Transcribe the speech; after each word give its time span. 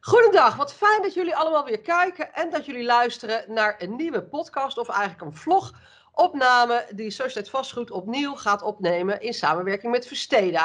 Goedendag, 0.00 0.56
wat 0.56 0.74
fijn 0.74 1.02
dat 1.02 1.14
jullie 1.14 1.36
allemaal 1.36 1.64
weer 1.64 1.80
kijken 1.80 2.34
en 2.34 2.50
dat 2.50 2.66
jullie 2.66 2.84
luisteren 2.84 3.44
naar 3.48 3.74
een 3.78 3.96
nieuwe 3.96 4.22
podcast 4.22 4.78
of 4.78 4.88
eigenlijk 4.88 5.20
een 5.20 5.36
vlogopname 5.36 6.86
die 6.94 7.10
Sociëteit 7.10 7.50
Vastgoed 7.50 7.90
opnieuw 7.90 8.34
gaat 8.34 8.62
opnemen 8.62 9.20
in 9.20 9.34
samenwerking 9.34 9.92
met 9.92 10.06
Versteda. 10.06 10.64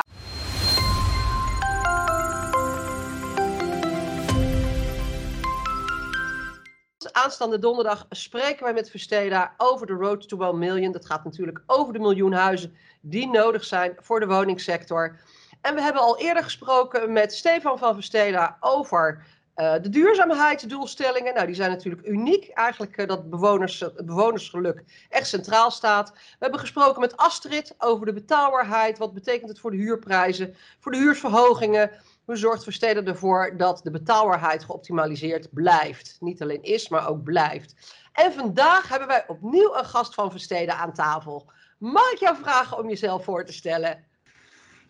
Aanstaande 7.11 7.59
donderdag 7.59 8.05
spreken 8.09 8.63
wij 8.63 8.73
met 8.73 8.89
Versteda 8.89 9.54
over 9.57 9.88
de 9.88 9.93
Road 9.93 10.27
to 10.27 10.39
1 10.39 10.57
Million. 10.57 10.91
Dat 10.91 11.05
gaat 11.05 11.23
natuurlijk 11.23 11.63
over 11.66 11.93
de 11.93 12.00
miljoen 12.00 12.34
huizen 12.34 12.75
die 13.02 13.27
nodig 13.27 13.63
zijn 13.63 13.95
voor 13.98 14.20
de 14.20 14.25
woningsector. 14.25 15.20
En 15.62 15.75
we 15.75 15.82
hebben 15.82 16.02
al 16.02 16.20
eerder 16.20 16.43
gesproken 16.43 17.12
met 17.12 17.34
Stefan 17.34 17.78
van 17.78 17.93
Verstela 17.93 18.57
over 18.60 19.25
uh, 19.55 19.73
de 19.82 19.89
duurzaamheidsdoelstellingen. 19.89 21.34
Nou, 21.34 21.46
die 21.46 21.56
zijn 21.56 21.70
natuurlijk 21.70 22.07
uniek. 22.07 22.50
Eigenlijk 22.50 22.97
uh, 22.97 23.07
dat 23.07 23.29
bewoners, 23.29 23.79
het 23.79 24.06
bewonersgeluk 24.06 24.84
echt 25.10 25.28
centraal 25.28 25.71
staat. 25.71 26.11
We 26.11 26.37
hebben 26.39 26.60
gesproken 26.60 27.01
met 27.01 27.18
Astrid 27.18 27.75
over 27.78 28.06
de 28.06 28.14
betaalbaarheid. 28.14 28.97
Wat 28.97 29.14
betekent 29.14 29.50
het 29.50 29.60
voor 29.60 29.71
de 29.71 29.78
huurprijzen, 29.78 30.56
voor 30.79 30.92
de 30.92 30.97
huursverhogingen? 30.97 31.92
Hoe 32.25 32.36
zorgt 32.36 32.64
Versteden 32.64 33.08
ervoor 33.08 33.58
dat 33.58 33.80
de 33.84 33.92
betaalbaarheid 33.92 34.64
geoptimaliseerd 34.64 35.53
blijft? 35.53 36.17
Niet 36.20 36.42
alleen 36.42 36.64
is, 36.64 36.89
maar 36.89 37.08
ook 37.08 37.23
blijft. 37.23 37.75
En 38.14 38.34
vandaag 38.34 38.89
hebben 38.89 39.08
wij 39.08 39.23
opnieuw 39.28 39.75
een 39.75 39.86
gast 39.86 40.14
van 40.14 40.31
Versteden 40.31 40.75
aan 40.75 40.94
tafel. 40.94 41.50
Mag 41.78 42.12
ik 42.12 42.20
jou 42.20 42.36
vragen 42.36 42.78
om 42.78 42.89
jezelf 42.89 43.23
voor 43.23 43.45
te 43.45 43.53
stellen? 43.53 44.09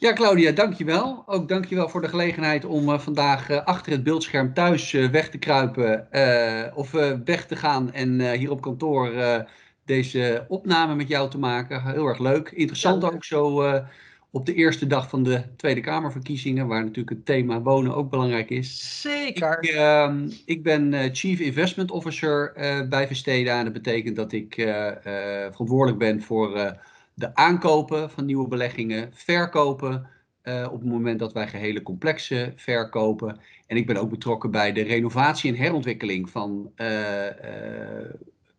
Ja, 0.02 0.14
Claudia, 0.14 0.52
dankjewel. 0.52 1.24
Ook 1.26 1.50
dankjewel 1.50 1.90
voor 1.90 2.02
de 2.02 2.08
gelegenheid 2.08 2.66
om 2.66 2.90
uh, 2.90 3.00
vandaag 3.00 3.50
uh, 3.50 3.66
achter 3.66 3.92
het 3.92 4.04
beeldscherm 4.04 4.54
thuis 4.54 4.94
uh, 4.94 5.10
weg 5.10 5.30
te 5.30 5.38
kruipen 5.38 6.08
of 6.76 6.92
weg 7.26 7.46
te 7.46 7.56
gaan 7.56 7.94
en 7.94 8.32
hier 8.32 8.52
op 8.52 8.62
kantoor 8.62 9.12
deze 9.86 10.46
opname 10.48 10.96
met 10.96 11.08
jou 11.08 11.30
te 11.30 11.38
maken. 11.38 11.92
Heel 11.92 12.08
erg 12.08 12.20
leuk. 12.20 12.52
Interessant 12.52 13.02
ja, 13.02 13.10
ook 13.10 13.24
zo 13.24 13.64
op 14.32 14.46
de 14.46 14.54
eerste 14.54 14.88
dag 14.88 15.10
van 15.10 15.24
de 15.24 15.44
Tweede 15.58 15.82
Kamerverkiezingen, 15.82 16.68
waar 16.68 16.82
natuurlijk 16.82 17.10
het 17.10 17.26
thema 17.26 17.62
wonen 17.62 17.96
ook 17.96 18.10
belangrijk 18.10 18.50
is. 18.50 19.02
Zeker. 19.02 19.58
Ik, 19.62 19.70
ehm, 19.70 20.30
ik 20.46 20.64
ben 20.64 21.10
Chief 21.14 21.40
Investment 21.40 21.92
Officer 21.92 22.54
bij 22.90 23.08
Vesteda 23.08 23.58
en 23.58 23.64
dat 23.64 23.74
betekent 23.74 24.16
dat 24.16 24.32
ik 24.32 24.54
verantwoordelijk 25.52 25.98
ben 25.98 26.22
voor 26.22 26.80
de 27.14 27.36
aankopen 27.36 28.10
van 28.10 28.26
nieuwe 28.26 28.48
beleggingen, 28.48 29.10
verkopen 29.14 30.10
uh, 30.44 30.68
op 30.72 30.80
het 30.80 30.90
moment 30.90 31.20
dat 31.20 31.34
wij 31.34 31.48
gehele 31.48 31.84
complexen 31.84 32.54
verkopen. 32.56 33.40
En 33.68 33.78
ik 33.78 33.88
ben 33.88 33.98
ook 33.98 34.10
betrokken 34.10 34.52
bij 34.52 34.72
de 34.72 34.82
renovatie 34.82 35.52
en 35.52 35.58
herontwikkeling 35.58 36.30
van 36.30 36.72
uh, 36.76 37.26
uh, 37.26 37.32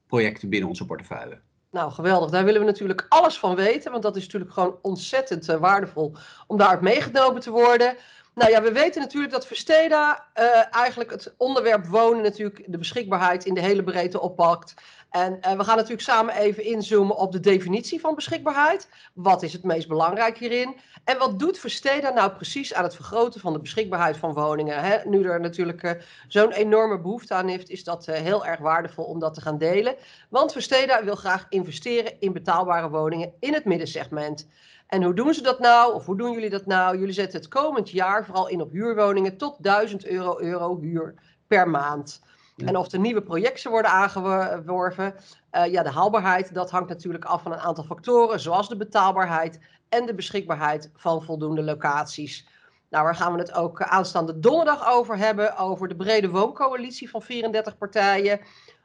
projecten 0.07 0.49
binnen 0.49 0.69
onze 0.69 0.87
portefeuille. 0.87 1.41
Nou, 1.71 1.93
geweldig. 1.93 2.31
Daar 2.31 2.45
willen 2.45 2.61
we 2.61 2.67
natuurlijk 2.67 3.07
alles 3.09 3.39
van 3.39 3.55
weten, 3.55 3.91
want 3.91 4.03
dat 4.03 4.17
is 4.17 4.25
natuurlijk 4.25 4.53
gewoon 4.53 4.79
ontzettend 4.83 5.47
waardevol 5.47 6.17
om 6.47 6.57
daar 6.57 6.83
meegenomen 6.83 7.41
te 7.41 7.51
worden. 7.51 7.97
Nou 8.35 8.51
ja, 8.51 8.63
we 8.63 8.73
weten 8.73 9.01
natuurlijk 9.01 9.33
dat 9.33 9.47
Versteda 9.47 10.27
eigenlijk 10.71 11.11
het 11.11 11.35
onderwerp 11.37 11.87
wonen 11.87 12.23
natuurlijk 12.23 12.65
de 12.67 12.79
beschikbaarheid 12.79 13.45
in 13.45 13.55
de 13.55 13.61
hele 13.61 13.83
breedte 13.83 14.21
oppakt. 14.21 14.75
En 15.13 15.33
uh, 15.33 15.53
we 15.53 15.65
gaan 15.65 15.77
natuurlijk 15.77 16.03
samen 16.03 16.35
even 16.35 16.65
inzoomen 16.65 17.17
op 17.17 17.33
de 17.33 17.41
definitie 17.41 18.01
van 18.01 18.15
beschikbaarheid. 18.15 18.89
Wat 19.15 19.43
is 19.43 19.53
het 19.53 19.63
meest 19.63 19.89
belangrijk 19.89 20.39
hierin? 20.39 20.77
En 21.05 21.19
wat 21.19 21.39
doet 21.39 21.59
Versteda 21.59 22.11
nou 22.11 22.33
precies 22.33 22.75
aan 22.75 22.85
het 22.85 22.95
vergroten 22.95 23.41
van 23.41 23.53
de 23.53 23.59
beschikbaarheid 23.59 24.17
van 24.17 24.33
woningen? 24.33 24.81
Hè? 24.81 24.99
Nu 25.05 25.25
er 25.25 25.41
natuurlijk 25.41 25.83
uh, 25.83 25.91
zo'n 26.29 26.53
enorme 26.53 27.01
behoefte 27.01 27.35
aan 27.35 27.49
heeft, 27.49 27.69
is 27.69 27.85
dat 27.85 28.07
heel 28.07 28.47
erg 28.47 28.61
waardevol 28.61 29.05
om 29.05 29.19
dat 29.19 29.35
te 29.35 29.41
gaan 29.41 29.59
delen. 29.59 29.95
Want 30.29 30.53
Versteda 30.53 31.05
wil 31.05 31.17
graag 31.17 31.47
investeren 31.49 32.21
in 32.21 32.33
betaalbare 32.33 32.89
woningen 32.91 33.33
in 33.41 33.55
het 33.55 33.65
middensegment. 33.65 34.47
En 34.93 35.03
hoe 35.03 35.15
doen 35.15 35.35
ze 35.35 35.43
dat 35.43 35.59
nou? 35.59 35.95
Of 35.95 36.07
hoe 36.07 36.17
doen 36.17 36.33
jullie 36.33 36.51
dat 36.51 36.67
nou? 36.67 36.99
Jullie 36.99 37.15
zetten 37.15 37.41
het 37.41 37.49
komend 37.49 37.91
jaar 37.91 38.25
vooral 38.25 38.49
in 38.49 38.61
op 38.61 38.73
huurwoningen 38.73 39.37
tot 39.37 39.63
1000 39.63 40.07
euro, 40.07 40.41
euro 40.41 40.81
huur 40.81 41.15
per 41.47 41.69
maand. 41.69 42.23
En 42.57 42.77
of 42.77 42.93
er 42.93 42.99
nieuwe 42.99 43.23
projecten 43.23 43.71
worden 43.71 43.91
aangeworven. 43.91 45.15
Uh, 45.53 45.67
ja, 45.67 45.83
de 45.83 45.91
haalbaarheid, 45.91 46.55
dat 46.55 46.71
hangt 46.71 46.89
natuurlijk 46.89 47.25
af 47.25 47.43
van 47.43 47.53
een 47.53 47.59
aantal 47.59 47.85
factoren, 47.85 48.41
zoals 48.41 48.69
de 48.69 48.77
betaalbaarheid 48.77 49.59
en 49.89 50.07
de 50.07 50.15
beschikbaarheid 50.15 50.91
van 50.95 51.23
voldoende 51.23 51.63
locaties. 51.63 52.49
Nou, 52.91 53.05
waar 53.05 53.17
gaan 53.17 53.33
we 53.33 53.39
het 53.39 53.53
ook 53.53 53.83
aanstaande 53.83 54.39
donderdag 54.39 54.89
over 54.89 55.17
hebben? 55.17 55.57
Over 55.57 55.89
de 55.89 55.97
brede 55.97 56.29
wooncoalitie 56.29 57.11
van 57.11 57.23
34 57.23 57.79
partijen. 57.79 58.41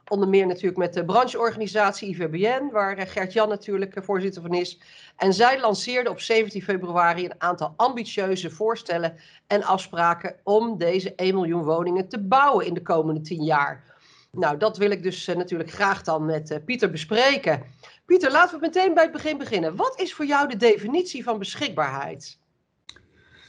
Onder 0.08 0.28
meer 0.28 0.46
natuurlijk 0.46 0.76
met 0.76 0.94
de 0.94 1.04
brancheorganisatie 1.04 2.08
IVBN, 2.08 2.68
waar 2.72 2.96
eh, 2.96 3.10
Gert-Jan 3.10 3.48
natuurlijk 3.48 3.94
eh, 3.94 4.02
voorzitter 4.02 4.42
van 4.42 4.54
is. 4.54 4.80
En 5.16 5.32
zij 5.32 5.60
lanceerde 5.60 6.10
op 6.10 6.20
17 6.20 6.62
februari 6.62 7.24
een 7.24 7.34
aantal 7.38 7.74
ambitieuze 7.76 8.50
voorstellen 8.50 9.16
en 9.46 9.62
afspraken 9.62 10.36
om 10.44 10.78
deze 10.78 11.14
1 11.14 11.34
miljoen 11.34 11.64
woningen 11.64 12.08
te 12.08 12.20
bouwen 12.20 12.66
in 12.66 12.74
de 12.74 12.82
komende 12.82 13.20
10 13.20 13.42
jaar. 13.44 13.96
Nou, 14.30 14.56
dat 14.56 14.76
wil 14.76 14.90
ik 14.90 15.02
dus 15.02 15.28
uh, 15.28 15.36
natuurlijk 15.36 15.70
graag 15.70 16.02
dan 16.02 16.24
met 16.24 16.60
Pieter 16.64 16.90
bespreken. 16.90 17.62
Pieter, 18.04 18.30
laten 18.30 18.54
we 18.54 18.66
meteen 18.66 18.94
bij 18.94 19.02
het 19.02 19.12
begin 19.12 19.38
beginnen. 19.38 19.76
Wat 19.76 20.00
is 20.00 20.14
voor 20.14 20.26
jou 20.26 20.48
de 20.48 20.56
definitie 20.56 21.22
van 21.22 21.38
beschikbaarheid? 21.38 22.38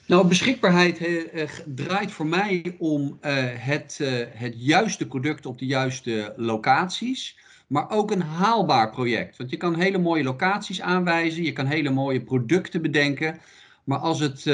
Nou, 0.10 0.28
beschikbaarheid 0.28 1.02
uh, 1.02 1.44
draait 1.66 2.12
voor 2.12 2.26
mij 2.26 2.76
om 2.78 3.02
uh, 3.02 3.32
het, 3.44 4.00
het 4.34 4.54
juiste 4.58 5.08
product 5.08 5.46
op 5.46 5.60
de 5.60 5.66
juiste 5.66 6.34
locaties, 6.36 7.38
maar 7.68 7.90
ook 7.90 8.12
een 8.12 8.22
haalbaar 8.22 8.90
project. 8.90 9.38
Want 9.38 9.50
je 9.50 9.58
kan 9.58 9.76
hele 9.76 9.98
mooie 9.98 10.24
locaties 10.24 10.82
aanwijzen, 10.82 11.44
je 11.44 11.54
kan 11.54 11.66
hele 11.66 11.90
mooie 11.90 12.22
producten 12.22 12.82
bedenken, 12.82 13.40
maar 13.84 13.98
als 13.98 14.20
het 14.20 14.52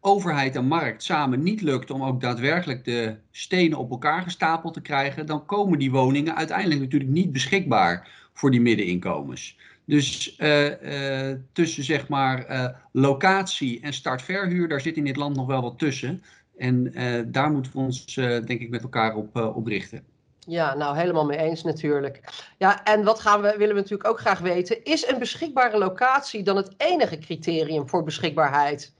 overheid 0.00 0.56
en 0.56 0.66
markt 0.66 1.02
samen 1.02 1.42
niet 1.42 1.60
lukt 1.60 1.90
om 1.90 2.02
ook 2.02 2.20
daadwerkelijk 2.20 2.84
de 2.84 3.16
stenen 3.30 3.78
op 3.78 3.90
elkaar 3.90 4.22
gestapeld 4.22 4.74
te 4.74 4.80
krijgen, 4.80 5.26
dan 5.26 5.46
komen 5.46 5.78
die 5.78 5.90
woningen 5.90 6.36
uiteindelijk 6.36 6.80
natuurlijk 6.80 7.10
niet 7.10 7.32
beschikbaar 7.32 8.08
voor 8.32 8.50
die 8.50 8.60
middeninkomens. 8.60 9.56
Dus 9.86 10.38
uh, 10.38 11.28
uh, 11.28 11.36
tussen 11.52 11.84
zeg 11.84 12.08
maar 12.08 12.50
uh, 12.50 12.68
locatie 12.92 13.80
en 13.80 13.92
startverhuur, 13.92 14.68
daar 14.68 14.80
zit 14.80 14.96
in 14.96 15.04
dit 15.04 15.16
land 15.16 15.36
nog 15.36 15.46
wel 15.46 15.62
wat 15.62 15.78
tussen. 15.78 16.22
En 16.56 16.92
daar 17.32 17.50
moeten 17.50 17.72
we 17.72 17.78
ons 17.78 18.14
denk 18.14 18.48
ik 18.48 18.68
met 18.68 18.82
elkaar 18.82 19.14
op, 19.14 19.36
op 19.36 19.66
richten. 19.66 20.04
Ja, 20.38 20.74
nou 20.74 20.96
helemaal 20.96 21.24
mee 21.24 21.38
eens 21.38 21.62
natuurlijk. 21.62 22.20
Ja, 22.58 22.84
en 22.84 23.04
wat 23.04 23.20
gaan 23.20 23.40
we, 23.40 23.54
willen 23.56 23.74
we 23.74 23.80
natuurlijk 23.80 24.08
ook 24.08 24.20
graag 24.20 24.38
weten. 24.38 24.84
Is 24.84 25.08
een 25.08 25.18
beschikbare 25.18 25.78
locatie 25.78 26.42
dan 26.42 26.56
het 26.56 26.74
enige 26.76 27.18
criterium 27.18 27.88
voor 27.88 28.04
beschikbaarheid? 28.04 28.94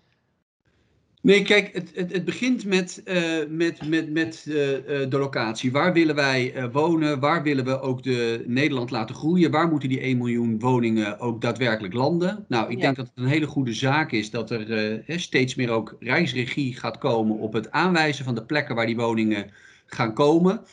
Nee, 1.27 1.43
kijk, 1.43 1.71
het, 1.73 1.91
het, 1.95 2.13
het 2.13 2.25
begint 2.25 2.65
met, 2.65 3.03
uh, 3.05 3.17
met, 3.49 3.89
met, 3.89 4.11
met 4.11 4.45
uh, 4.49 4.55
de 4.55 5.19
locatie. 5.19 5.73
Waar 5.73 5.93
willen 5.93 6.15
wij 6.15 6.55
uh, 6.57 6.65
wonen? 6.73 7.21
Waar 7.21 7.43
willen 7.43 7.65
we 7.65 7.81
ook 7.81 8.03
de 8.03 8.45
Nederland 8.47 8.91
laten 8.91 9.15
groeien? 9.15 9.51
Waar 9.51 9.69
moeten 9.69 9.89
die 9.89 10.01
1 10.01 10.17
miljoen 10.17 10.59
woningen 10.59 11.19
ook 11.19 11.41
daadwerkelijk 11.41 11.95
landen? 11.95 12.45
Nou, 12.49 12.71
ik 12.71 12.77
ja. 12.77 12.83
denk 12.83 12.97
dat 12.97 13.07
het 13.07 13.25
een 13.25 13.31
hele 13.31 13.47
goede 13.47 13.73
zaak 13.73 14.13
is 14.13 14.31
dat 14.31 14.51
er 14.51 15.03
steeds 15.07 15.55
meer 15.55 15.71
ook 15.71 15.97
rijksregie 16.01 16.77
gaat 16.77 16.99
komen 16.99 17.39
op 17.39 17.53
het 17.53 17.71
aanwijzen 17.71 18.25
van 18.25 18.35
de 18.35 18.45
plekken 18.45 18.75
waar 18.75 18.87
die 18.87 18.97
woningen 18.97 19.51
gaan 19.87 20.15
komen. 20.15 20.65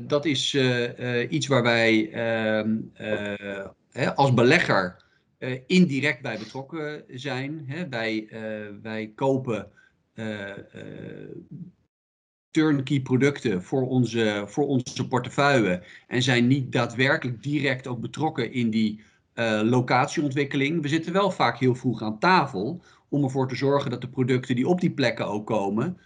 dat 0.00 0.24
is 0.24 0.56
iets 1.28 1.46
waar 1.46 1.62
wij 1.62 2.10
ehm, 2.12 2.76
als 4.14 4.34
belegger 4.34 5.07
uh, 5.38 5.58
indirect 5.66 6.22
bij 6.22 6.38
betrokken 6.38 7.04
zijn. 7.08 7.64
Hè. 7.66 7.88
Wij, 7.88 8.28
uh, 8.30 8.66
wij 8.82 9.12
kopen 9.14 9.70
uh, 10.14 10.50
turnkey 12.50 13.00
producten 13.00 13.62
voor 13.62 13.88
onze, 13.88 14.44
voor 14.46 14.66
onze 14.66 15.08
portefeuille 15.08 15.82
en 16.06 16.22
zijn 16.22 16.46
niet 16.46 16.72
daadwerkelijk 16.72 17.42
direct 17.42 17.86
ook 17.86 18.00
betrokken 18.00 18.52
in 18.52 18.70
die 18.70 19.00
locatieontwikkeling. 19.62 20.82
We 20.82 20.88
zitten 20.88 21.12
wel 21.12 21.30
vaak 21.30 21.58
heel 21.58 21.74
vroeg 21.74 22.02
aan 22.02 22.18
tafel 22.18 22.82
om 23.08 23.24
ervoor 23.24 23.48
te 23.48 23.54
zorgen 23.54 23.90
dat 23.90 24.00
de 24.00 24.08
producten 24.08 24.54
die 24.54 24.68
op 24.68 24.80
die 24.80 24.90
plekken 24.90 25.26
ook 25.26 25.46
komen, 25.46 25.98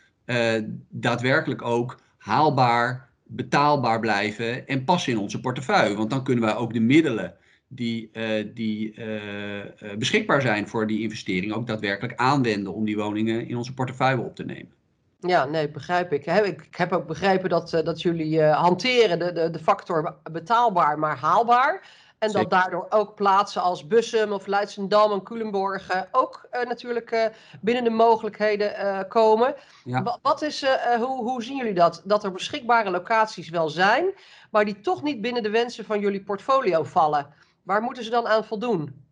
daadwerkelijk 0.88 1.62
ook 1.62 2.00
haalbaar, 2.18 3.08
betaalbaar 3.22 4.00
blijven 4.00 4.66
en 4.66 4.84
passen 4.84 5.12
in 5.12 5.18
onze 5.18 5.40
portefeuille. 5.40 5.96
Want 5.96 6.10
dan 6.10 6.24
kunnen 6.24 6.44
wij 6.44 6.56
ook 6.56 6.72
de 6.72 6.80
middelen 6.80 7.34
die, 7.74 8.10
uh, 8.12 8.46
die 8.54 8.94
uh, 8.94 9.96
beschikbaar 9.98 10.40
zijn 10.40 10.68
voor 10.68 10.86
die 10.86 11.02
investering 11.02 11.52
ook 11.52 11.66
daadwerkelijk 11.66 12.18
aanwenden 12.18 12.74
om 12.74 12.84
die 12.84 12.96
woningen 12.96 13.48
in 13.48 13.56
onze 13.56 13.74
portefeuille 13.74 14.22
op 14.22 14.36
te 14.36 14.44
nemen. 14.44 14.72
Ja, 15.20 15.44
nee, 15.44 15.68
begrijp 15.70 16.12
ik. 16.12 16.26
Ik 16.26 16.76
heb 16.76 16.92
ook 16.92 17.06
begrepen 17.06 17.48
dat, 17.48 17.70
dat 17.70 18.02
jullie 18.02 18.42
hanteren 18.42 19.18
de, 19.18 19.32
de, 19.32 19.50
de 19.50 19.58
factor 19.58 20.16
betaalbaar, 20.32 20.98
maar 20.98 21.16
haalbaar. 21.16 22.00
En 22.18 22.32
dat 22.32 22.50
daardoor 22.50 22.86
ook 22.88 23.14
plaatsen 23.14 23.62
als 23.62 23.86
Bussum 23.86 24.32
of 24.32 24.46
Leidschendam 24.46 25.12
en 25.12 25.22
Culemborg 25.22 26.06
ook 26.12 26.48
natuurlijk 26.64 27.30
binnen 27.60 27.84
de 27.84 27.90
mogelijkheden 27.90 29.06
komen. 29.08 29.54
Ja. 29.84 30.18
Wat 30.22 30.42
is, 30.42 30.64
hoe, 30.98 31.22
hoe 31.22 31.42
zien 31.42 31.56
jullie 31.56 31.74
dat? 31.74 32.02
Dat 32.04 32.24
er 32.24 32.32
beschikbare 32.32 32.90
locaties 32.90 33.48
wel 33.48 33.68
zijn, 33.68 34.04
maar 34.50 34.64
die 34.64 34.80
toch 34.80 35.02
niet 35.02 35.20
binnen 35.20 35.42
de 35.42 35.50
wensen 35.50 35.84
van 35.84 36.00
jullie 36.00 36.22
portfolio 36.22 36.82
vallen. 36.82 37.26
Waar 37.62 37.82
moeten 37.82 38.04
ze 38.04 38.10
dan 38.10 38.26
aan 38.26 38.44
voldoen? 38.44 39.02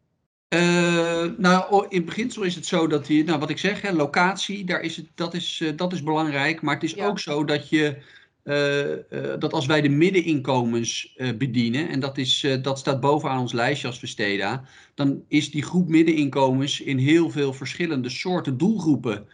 Uh, 0.55 1.25
nou, 1.37 1.87
in 1.89 2.05
beginsel 2.05 2.43
is 2.43 2.55
het 2.55 2.67
zo 2.67 2.87
dat 2.87 3.07
je, 3.07 3.25
nou 3.25 3.39
wat 3.39 3.51
ik 3.51 3.59
zeg, 3.59 3.81
hè, 3.81 3.93
locatie, 3.93 4.65
daar 4.65 4.81
is 4.81 4.97
het, 4.97 5.07
dat, 5.15 5.35
is, 5.35 5.61
uh, 5.61 5.77
dat 5.77 5.93
is 5.93 6.03
belangrijk. 6.03 6.63
Maar 6.63 6.75
het 6.75 6.83
is 6.83 6.99
ook 6.99 7.19
zo 7.19 7.45
dat 7.45 7.69
je, 7.69 7.97
uh, 8.45 9.39
dat 9.39 9.53
als 9.53 9.67
wij 9.67 9.81
de 9.81 9.89
middeninkomens 9.89 11.17
bedienen, 11.39 11.89
en 11.89 12.01
dat, 12.01 12.19
is, 12.19 12.47
dat 12.63 12.79
staat 12.79 13.01
bovenaan 13.01 13.41
ons 13.41 13.53
lijstje 13.53 13.87
als 13.87 13.99
Vesteda, 13.99 14.65
dan 14.95 15.23
is 15.29 15.51
die 15.51 15.63
groep 15.63 15.89
middeninkomens 15.89 16.81
in 16.81 16.99
heel 16.99 17.31
veel 17.31 17.53
verschillende 17.53 18.09
soorten 18.09 18.59
doelgroepen 18.59 19.27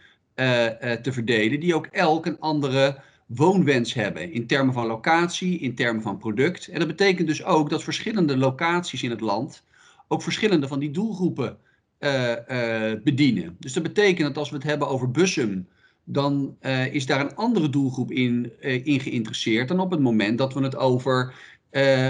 te 1.01 1.09
verdelen, 1.11 1.59
die 1.59 1.75
ook 1.75 1.85
elk 1.85 2.25
een 2.25 2.39
andere 2.39 3.01
woonwens 3.27 3.93
hebben 3.93 4.31
in 4.31 4.47
termen 4.47 4.73
van 4.73 4.85
locatie, 4.85 5.59
in 5.59 5.75
termen 5.75 6.01
van 6.01 6.17
product. 6.17 6.67
En 6.67 6.79
dat 6.79 6.87
betekent 6.87 7.27
dus 7.27 7.43
ook 7.43 7.69
dat 7.69 7.83
verschillende 7.83 8.37
locaties 8.37 9.03
in 9.03 9.09
het 9.09 9.21
land 9.21 9.63
ook 10.07 10.21
verschillende 10.21 10.67
van 10.67 10.79
die 10.79 10.91
doelgroepen 10.91 11.57
uh, 11.99 12.31
uh, 12.31 12.93
bedienen. 13.03 13.55
Dus 13.59 13.73
dat 13.73 13.83
betekent 13.83 14.27
dat 14.27 14.37
als 14.37 14.49
we 14.49 14.55
het 14.55 14.65
hebben 14.65 14.87
over 14.87 15.11
Bussum, 15.11 15.67
dan 16.03 16.57
uh, 16.61 16.93
is 16.93 17.05
daar 17.05 17.19
een 17.19 17.35
andere 17.35 17.69
doelgroep 17.69 18.11
in, 18.11 18.61
in 18.61 18.99
geïnteresseerd 18.99 19.67
dan 19.67 19.79
op 19.79 19.91
het 19.91 19.99
moment 19.99 20.37
dat 20.37 20.53
we 20.53 20.63
het 20.63 20.75
over 20.75 21.33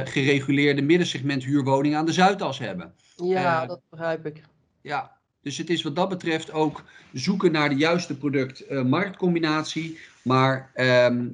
gereguleerde 0.04 0.82
middensegment 0.82 1.44
huurwoningen 1.44 1.98
aan 1.98 2.06
de 2.06 2.14
Zuidas 2.14 2.60
hebben. 2.60 2.94
Ja, 3.16 3.66
dat 3.66 3.82
begrijp 3.90 4.26
ik. 4.26 4.42
Ja, 4.82 5.17
dus 5.48 5.58
het 5.58 5.70
is 5.70 5.82
wat 5.82 5.96
dat 5.96 6.10
betreft 6.10 6.52
ook 6.52 6.84
zoeken 7.14 7.52
naar 7.52 7.70
de 7.70 7.76
juiste 7.76 8.18
product-marktcombinatie. 8.18 9.98
maar 10.22 10.72
ehm, 10.74 11.28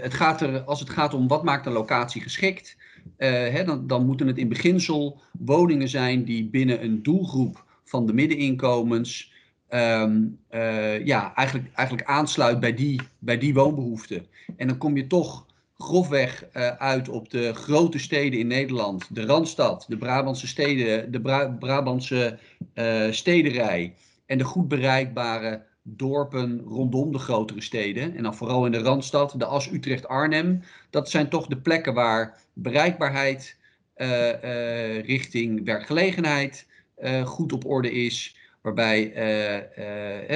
het 0.00 0.14
gaat 0.14 0.40
er, 0.40 0.60
als 0.60 0.80
het 0.80 0.90
gaat 0.90 1.14
om 1.14 1.28
wat 1.28 1.44
maakt 1.44 1.66
een 1.66 1.72
locatie 1.72 2.22
geschikt, 2.22 2.76
uh, 3.18 3.28
hè, 3.28 3.64
dan, 3.64 3.86
dan 3.86 4.06
moeten 4.06 4.26
het 4.26 4.38
in 4.38 4.48
beginsel 4.48 5.20
woningen 5.32 5.88
zijn 5.88 6.24
die 6.24 6.44
binnen 6.44 6.84
een 6.84 7.02
doelgroep 7.02 7.64
van 7.84 8.06
de 8.06 8.12
middeninkomens 8.12 9.32
uh, 9.70 11.04
ja, 11.04 11.34
eigenlijk, 11.34 11.74
eigenlijk 11.74 12.08
aansluit 12.08 12.60
bij 12.60 12.74
die, 12.74 13.00
bij 13.18 13.38
die 13.38 13.54
woonbehoeften. 13.54 14.26
En 14.56 14.66
dan 14.66 14.78
kom 14.78 14.96
je 14.96 15.06
toch 15.06 15.46
grofweg 15.78 16.44
uh, 16.52 16.68
uit 16.68 17.08
op 17.08 17.30
de 17.30 17.54
grote 17.54 17.98
steden 17.98 18.38
in 18.38 18.46
Nederland, 18.46 19.14
de 19.14 19.26
Randstad, 19.26 19.84
de 19.88 19.96
Brabantse 19.96 20.46
steden, 20.46 21.12
de 21.12 21.20
Bra 21.20 21.48
Brabantse 21.48 22.38
stedenrij 23.10 23.94
en 24.26 24.38
de 24.38 24.44
goed 24.44 24.68
bereikbare 24.68 25.62
dorpen 25.82 26.62
rondom 26.66 27.12
de 27.12 27.18
grotere 27.18 27.60
steden. 27.60 28.16
En 28.16 28.22
dan 28.22 28.34
vooral 28.34 28.66
in 28.66 28.72
de 28.72 28.78
Randstad, 28.78 29.34
de 29.36 29.44
As 29.44 29.72
Utrecht-Arnhem. 29.72 30.62
Dat 30.90 31.10
zijn 31.10 31.28
toch 31.28 31.46
de 31.46 31.56
plekken 31.56 31.94
waar 31.94 32.38
bereikbaarheid 32.52 33.56
uh, 33.96 34.08
uh, 34.08 35.02
richting 35.02 35.64
werkgelegenheid 35.64 36.66
uh, 36.98 37.26
goed 37.26 37.52
op 37.52 37.66
orde 37.66 37.92
is. 37.92 38.36
Waarbij 38.60 39.12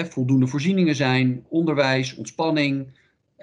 voldoende 0.09 0.47
voorzieningen 0.47 0.95
zijn, 0.95 1.45
onderwijs, 1.49 2.15
ontspanning. 2.15 2.87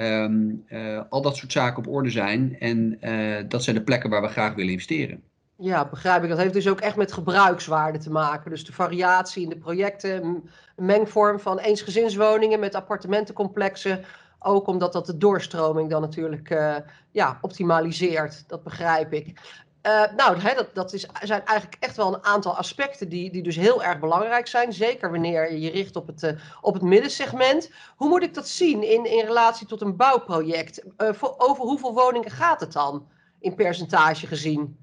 Um, 0.01 0.65
al 1.09 1.21
dat 1.21 1.35
soort 1.35 1.51
zaken 1.51 1.77
op 1.77 1.93
orde 1.93 2.09
zijn. 2.09 2.59
En 2.59 2.99
dat 3.47 3.63
zijn 3.63 3.75
de 3.75 3.83
plekken 3.83 4.09
waar 4.09 4.21
we 4.21 4.27
graag 4.27 4.53
willen 4.53 4.71
investeren. 4.71 5.23
Ja, 5.61 5.85
begrijp 5.89 6.23
ik. 6.23 6.29
Dat 6.29 6.37
heeft 6.37 6.53
dus 6.53 6.67
ook 6.67 6.79
echt 6.79 6.95
met 6.95 7.13
gebruikswaarde 7.13 7.97
te 7.97 8.11
maken. 8.11 8.51
Dus 8.51 8.65
de 8.65 8.73
variatie 8.73 9.43
in 9.43 9.49
de 9.49 9.57
projecten, 9.57 10.23
een 10.23 10.85
mengvorm 10.85 11.39
van 11.39 11.59
eensgezinswoningen 11.59 12.59
met 12.59 12.75
appartementencomplexen. 12.75 14.03
Ook 14.39 14.67
omdat 14.67 14.93
dat 14.93 15.05
de 15.05 15.17
doorstroming 15.17 15.89
dan 15.89 16.01
natuurlijk 16.01 16.49
uh, 16.49 16.75
ja, 17.11 17.37
optimaliseert. 17.41 18.43
Dat 18.47 18.63
begrijp 18.63 19.13
ik. 19.13 19.39
Uh, 19.89 20.03
nou, 20.15 20.55
dat, 20.55 20.69
dat 20.73 20.93
is, 20.93 21.07
zijn 21.21 21.45
eigenlijk 21.45 21.83
echt 21.83 21.95
wel 21.95 22.13
een 22.13 22.23
aantal 22.25 22.55
aspecten 22.55 23.09
die, 23.09 23.31
die 23.31 23.43
dus 23.43 23.55
heel 23.55 23.83
erg 23.83 23.99
belangrijk 23.99 24.47
zijn. 24.47 24.73
Zeker 24.73 25.11
wanneer 25.11 25.51
je 25.51 25.59
je 25.59 25.69
richt 25.69 25.95
op 25.95 26.07
het, 26.07 26.23
uh, 26.23 26.31
op 26.61 26.73
het 26.73 26.83
middensegment. 26.83 27.71
Hoe 27.95 28.09
moet 28.09 28.23
ik 28.23 28.33
dat 28.33 28.47
zien 28.47 28.83
in, 28.83 29.05
in 29.05 29.25
relatie 29.25 29.67
tot 29.67 29.81
een 29.81 29.95
bouwproject? 29.95 30.83
Voor, 30.97 31.35
over 31.37 31.63
hoeveel 31.63 31.93
woningen 31.93 32.31
gaat 32.31 32.59
het 32.59 32.73
dan 32.73 33.07
in 33.39 33.55
percentage 33.55 34.27
gezien? 34.27 34.77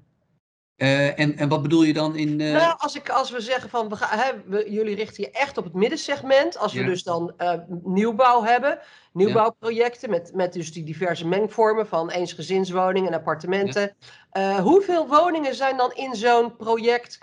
Uh, 0.77 1.19
en, 1.19 1.37
en 1.37 1.49
wat 1.49 1.61
bedoel 1.61 1.83
je 1.83 1.93
dan 1.93 2.15
in. 2.15 2.39
Uh... 2.39 2.53
Nou, 2.53 2.75
als, 2.77 2.95
ik, 2.95 3.09
als 3.09 3.31
we 3.31 3.41
zeggen 3.41 3.69
van 3.69 3.89
we 3.89 3.95
gaan, 3.95 4.19
hè, 4.19 4.31
we, 4.45 4.71
jullie 4.71 4.95
richten 4.95 5.23
je 5.23 5.31
echt 5.31 5.57
op 5.57 5.63
het 5.63 5.73
middensegment. 5.73 6.57
Als 6.57 6.73
we 6.73 6.83
dus 6.83 7.03
dan 7.03 7.33
uh, 7.37 7.53
nieuwbouw 7.83 8.43
hebben, 8.43 8.79
nieuwbouwprojecten 9.13 10.09
met, 10.09 10.31
met 10.33 10.53
dus 10.53 10.73
die 10.73 10.83
diverse 10.83 11.27
mengvormen 11.27 11.87
van 11.87 12.09
eensgezinswoningen 12.09 13.11
en 13.11 13.17
appartementen. 13.17 13.95
Ja. 14.31 14.61
hoeveel 14.61 15.07
woningen 15.07 15.55
zijn 15.55 15.77
dan 15.77 15.91
in 15.93 16.15
zo'n 16.15 16.55
project 16.55 17.19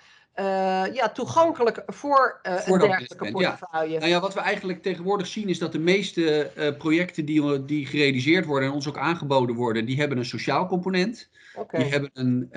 ja, 0.92 1.08
toegankelijk 1.14 1.82
voor, 1.86 2.40
voor 2.42 2.82
een 2.82 2.88
dergelijke 2.88 3.30
portefeuille? 3.30 3.92
Ja. 3.92 3.98
Nou 3.98 4.10
ja, 4.10 4.20
wat 4.20 4.34
we 4.34 4.40
eigenlijk 4.40 4.82
tegenwoordig 4.82 5.26
zien 5.26 5.48
is 5.48 5.58
dat 5.58 5.72
de 5.72 5.78
meeste 5.78 6.50
projecten 6.78 7.24
die, 7.24 7.64
die 7.64 7.86
gerealiseerd 7.86 8.44
worden 8.44 8.68
en 8.68 8.74
ons 8.74 8.88
ook 8.88 8.98
aangeboden 8.98 9.56
worden, 9.56 9.84
die 9.86 9.98
hebben 9.98 10.18
een 10.18 10.24
sociaal 10.24 10.66
component. 10.66 11.28
Okay. 11.54 11.82
Die 11.82 11.90
hebben 11.90 12.10
een 12.12 12.48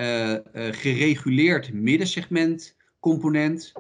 gereguleerd 0.73 1.73
middensegment 1.73 2.75
component. 2.99 3.71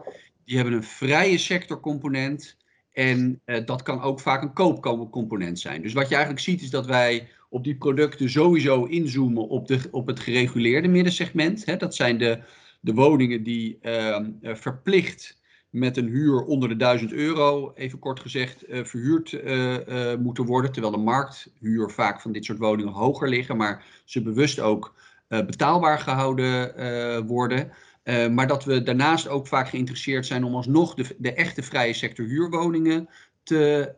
Die 0.45 0.55
hebben 0.55 0.73
een 0.73 0.83
vrije 0.83 1.37
sector 1.37 1.79
component. 1.79 2.57
En 2.91 3.41
dat 3.65 3.81
kan 3.81 4.01
ook 4.01 4.19
vaak 4.19 4.41
een 4.41 4.53
koopcomponent 4.53 5.59
zijn. 5.59 5.81
Dus 5.81 5.93
wat 5.93 6.09
je 6.09 6.15
eigenlijk 6.15 6.43
ziet 6.43 6.61
is 6.61 6.69
dat 6.69 6.85
wij 6.85 7.27
op 7.49 7.63
die 7.63 7.75
producten 7.75 8.29
sowieso 8.29 8.83
inzoomen 8.83 9.47
op, 9.47 9.67
de, 9.67 9.79
op 9.91 10.07
het 10.07 10.19
gereguleerde 10.19 10.87
middensegment. 10.87 11.65
Hè. 11.65 11.77
Dat 11.77 11.95
zijn 11.95 12.17
de, 12.17 12.39
de 12.87 12.93
woningen 12.93 13.43
die 13.43 13.77
ehm, 13.81 14.31
verplicht 14.41 15.37
met 15.69 15.97
een 15.97 16.07
huur 16.07 16.43
onder 16.43 16.69
de 16.69 16.75
1000 16.75 17.13
euro, 17.13 17.71
even 17.75 17.99
kort 17.99 18.19
gezegd, 18.19 18.69
uh, 18.69 18.83
verhuurd 18.83 19.31
uh, 19.31 20.15
moeten 20.15 20.45
worden. 20.45 20.71
Terwijl 20.71 20.93
de 20.93 20.99
markthuur 20.99 21.89
vaak 21.89 22.21
van 22.21 22.31
dit 22.31 22.45
soort 22.45 22.57
woningen 22.57 22.93
hoger 22.93 23.29
liggen, 23.29 23.57
maar 23.57 23.85
ze 24.05 24.21
bewust 24.21 24.59
ook 24.59 24.95
betaalbaar 25.27 25.99
gehouden 25.99 27.27
worden. 27.27 27.71
maar 28.33 28.47
dat 28.47 28.63
we 28.63 28.83
daarnaast 28.83 29.27
ook 29.27 29.47
vaak 29.47 29.69
geïnteresseerd 29.69 30.25
zijn 30.25 30.43
om 30.43 30.55
alsnog 30.55 30.93
de, 30.93 31.15
de 31.17 31.33
echte 31.33 31.63
vrije 31.63 31.93
sector 31.93 32.25
huurwoningen 32.25 33.09
te, 33.43 33.95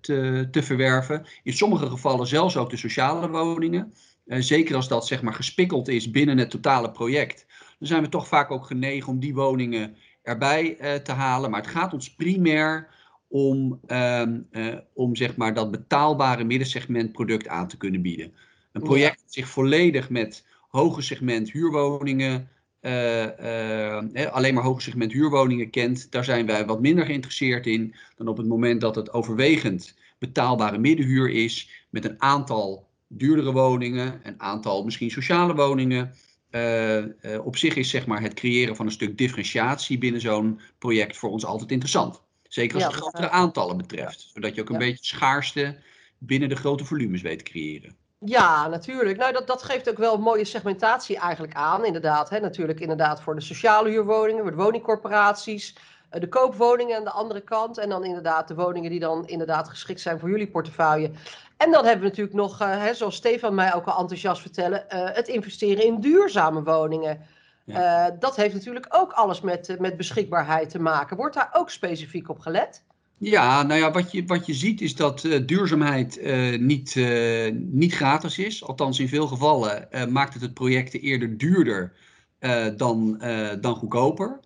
te, 0.00 0.48
te 0.50 0.62
verwerven. 0.62 1.26
In 1.42 1.52
sommige 1.52 1.86
gevallen 1.86 2.26
zelfs 2.26 2.56
ook 2.56 2.70
de 2.70 2.76
sociale 2.76 3.28
woningen. 3.28 3.92
zeker 4.26 4.76
als 4.76 4.88
dat 4.88 5.06
zeg 5.06 5.22
maar 5.22 5.34
gespikkeld 5.34 5.88
is 5.88 6.10
binnen 6.10 6.38
het 6.38 6.50
totale 6.50 6.90
project. 6.90 7.46
Dan 7.80 7.88
zijn 7.88 8.02
we 8.02 8.08
toch 8.08 8.28
vaak 8.28 8.50
ook 8.50 8.66
genegen 8.66 9.12
om 9.12 9.20
die 9.20 9.34
woningen 9.34 9.96
erbij 10.22 10.76
uh, 10.80 10.94
te 10.94 11.12
halen. 11.12 11.50
Maar 11.50 11.60
het 11.60 11.70
gaat 11.70 11.92
ons 11.92 12.14
primair 12.14 12.88
om, 13.28 13.80
um, 13.86 14.46
uh, 14.52 14.74
om 14.94 15.16
zeg 15.16 15.36
maar 15.36 15.54
dat 15.54 15.70
betaalbare 15.70 16.44
middensegment 16.44 17.12
product 17.12 17.48
aan 17.48 17.68
te 17.68 17.76
kunnen 17.76 18.02
bieden. 18.02 18.32
Een 18.72 18.82
project 18.82 19.20
dat 19.22 19.32
zich 19.32 19.48
volledig 19.48 20.10
met 20.10 20.46
hoge 20.68 21.02
segment 21.02 21.50
huurwoningen, 21.50 22.48
uh, 22.80 23.26
alleen 24.30 24.54
maar 24.54 24.62
hoge 24.62 24.80
segment 24.80 25.12
huurwoningen 25.12 25.70
kent, 25.70 26.12
daar 26.12 26.24
zijn 26.24 26.46
wij 26.46 26.66
wat 26.66 26.80
minder 26.80 27.04
geïnteresseerd 27.04 27.66
in 27.66 27.94
dan 28.16 28.28
op 28.28 28.36
het 28.36 28.46
moment 28.46 28.80
dat 28.80 28.94
het 28.94 29.12
overwegend 29.12 29.98
betaalbare 30.18 30.78
middenhuur 30.78 31.30
is 31.30 31.84
met 31.90 32.04
een 32.04 32.22
aantal 32.22 32.88
duurdere 33.08 33.52
woningen, 33.52 34.20
een 34.22 34.40
aantal 34.40 34.84
misschien 34.84 35.10
sociale 35.10 35.54
woningen. 35.54 36.14
Uh, 36.50 36.96
uh, 36.96 37.06
op 37.44 37.56
zich 37.56 37.76
is 37.76 37.90
zeg 37.90 38.06
maar, 38.06 38.22
het 38.22 38.34
creëren 38.34 38.76
van 38.76 38.86
een 38.86 38.92
stuk 38.92 39.18
differentiatie 39.18 39.98
binnen 39.98 40.20
zo'n 40.20 40.60
project 40.78 41.16
voor 41.16 41.30
ons 41.30 41.44
altijd 41.44 41.70
interessant. 41.70 42.22
Zeker 42.48 42.74
als 42.74 42.84
ja, 42.84 42.90
het 42.90 42.98
grotere 42.98 43.30
aantallen 43.30 43.76
betreft. 43.76 44.30
Zodat 44.34 44.54
je 44.54 44.60
ook 44.60 44.68
een 44.68 44.80
ja. 44.80 44.86
beetje 44.86 45.04
schaarste 45.04 45.78
binnen 46.18 46.48
de 46.48 46.56
grote 46.56 46.84
volumes 46.84 47.22
weet 47.22 47.38
te 47.38 47.44
creëren. 47.44 47.96
Ja, 48.24 48.68
natuurlijk. 48.68 49.18
Nou, 49.18 49.32
dat, 49.32 49.46
dat 49.46 49.62
geeft 49.62 49.90
ook 49.90 49.98
wel 49.98 50.14
een 50.14 50.20
mooie 50.20 50.44
segmentatie 50.44 51.16
eigenlijk 51.16 51.54
aan. 51.54 51.84
Inderdaad, 51.84 52.30
hè? 52.30 52.40
natuurlijk 52.40 52.80
inderdaad 52.80 53.22
voor 53.22 53.34
de 53.34 53.40
sociale 53.40 53.90
huurwoningen, 53.90 54.42
voor 54.42 54.50
de 54.50 54.62
woningcorporaties, 54.62 55.76
de 56.10 56.28
koopwoningen 56.28 56.96
aan 56.96 57.04
de 57.04 57.10
andere 57.10 57.40
kant. 57.40 57.78
En 57.78 57.88
dan 57.88 58.04
inderdaad 58.04 58.48
de 58.48 58.54
woningen 58.54 58.90
die 58.90 59.00
dan 59.00 59.26
inderdaad 59.26 59.68
geschikt 59.68 60.00
zijn 60.00 60.18
voor 60.18 60.30
jullie 60.30 60.50
portefeuille. 60.50 61.10
En 61.64 61.70
dan 61.70 61.84
hebben 61.84 62.02
we 62.02 62.08
natuurlijk 62.08 62.36
nog, 62.36 62.62
uh, 62.62 62.82
hè, 62.82 62.94
zoals 62.94 63.16
Stefan 63.16 63.54
mij 63.54 63.74
ook 63.74 63.86
al 63.86 63.98
enthousiast 63.98 64.40
vertellen, 64.40 64.84
uh, 64.94 65.08
het 65.12 65.28
investeren 65.28 65.84
in 65.84 66.00
duurzame 66.00 66.62
woningen. 66.62 67.20
Ja. 67.64 68.08
Uh, 68.08 68.14
dat 68.18 68.36
heeft 68.36 68.54
natuurlijk 68.54 68.86
ook 68.88 69.12
alles 69.12 69.40
met, 69.40 69.76
met 69.78 69.96
beschikbaarheid 69.96 70.70
te 70.70 70.78
maken. 70.78 71.16
Wordt 71.16 71.34
daar 71.34 71.50
ook 71.52 71.70
specifiek 71.70 72.28
op 72.28 72.38
gelet? 72.38 72.82
Ja, 73.18 73.62
nou 73.62 73.80
ja, 73.80 73.90
wat 73.90 74.12
je, 74.12 74.24
wat 74.26 74.46
je 74.46 74.54
ziet 74.54 74.80
is 74.80 74.96
dat 74.96 75.28
duurzaamheid 75.46 76.20
niet, 76.60 76.94
niet 77.54 77.94
gratis 77.94 78.38
is. 78.38 78.64
Althans, 78.64 78.98
in 78.98 79.08
veel 79.08 79.26
gevallen 79.26 79.88
maakt 80.08 80.32
het 80.32 80.42
het 80.42 80.54
projecten 80.54 81.00
eerder 81.00 81.38
duurder 81.38 81.92
dan, 82.76 83.22
dan 83.60 83.74
goedkoper. 83.74 84.40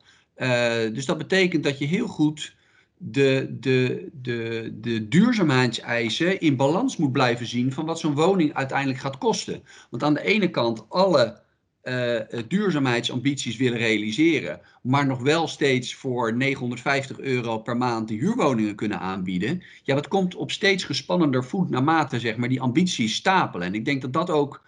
dus 0.92 1.06
dat 1.06 1.18
betekent 1.18 1.64
dat 1.64 1.78
je 1.78 1.85
heel 1.85 2.06
goed 2.06 2.53
de, 2.96 3.56
de, 3.60 4.08
de, 4.12 4.72
de 4.80 5.08
duurzaamheidseisen 5.08 6.40
in 6.40 6.56
balans 6.56 6.96
moet 6.96 7.12
blijven 7.12 7.46
zien 7.46 7.72
van 7.72 7.86
wat 7.86 7.98
zo'n 7.98 8.14
woning 8.14 8.54
uiteindelijk 8.54 9.00
gaat 9.00 9.18
kosten. 9.18 9.62
Want 9.90 10.02
aan 10.02 10.14
de 10.14 10.24
ene 10.24 10.50
kant 10.50 10.84
alle 10.88 11.42
uh, 11.84 12.20
duurzaamheidsambities 12.48 13.56
willen 13.56 13.78
realiseren, 13.78 14.60
maar 14.82 15.06
nog 15.06 15.22
wel 15.22 15.48
steeds 15.48 15.94
voor 15.94 16.36
950 16.36 17.18
euro 17.18 17.58
per 17.58 17.76
maand 17.76 18.08
de 18.08 18.14
huurwoningen 18.14 18.74
kunnen 18.74 19.00
aanbieden, 19.00 19.62
ja, 19.82 19.94
dat 19.94 20.08
komt 20.08 20.34
op 20.34 20.50
steeds 20.50 20.84
gespannender 20.84 21.44
voet 21.44 21.70
naarmate 21.70 22.20
zeg 22.20 22.36
maar, 22.36 22.48
die 22.48 22.60
ambities 22.60 23.14
stapelen. 23.14 23.66
En 23.66 23.74
ik 23.74 23.84
denk 23.84 24.02
dat 24.02 24.12
dat 24.12 24.30
ook 24.30 24.62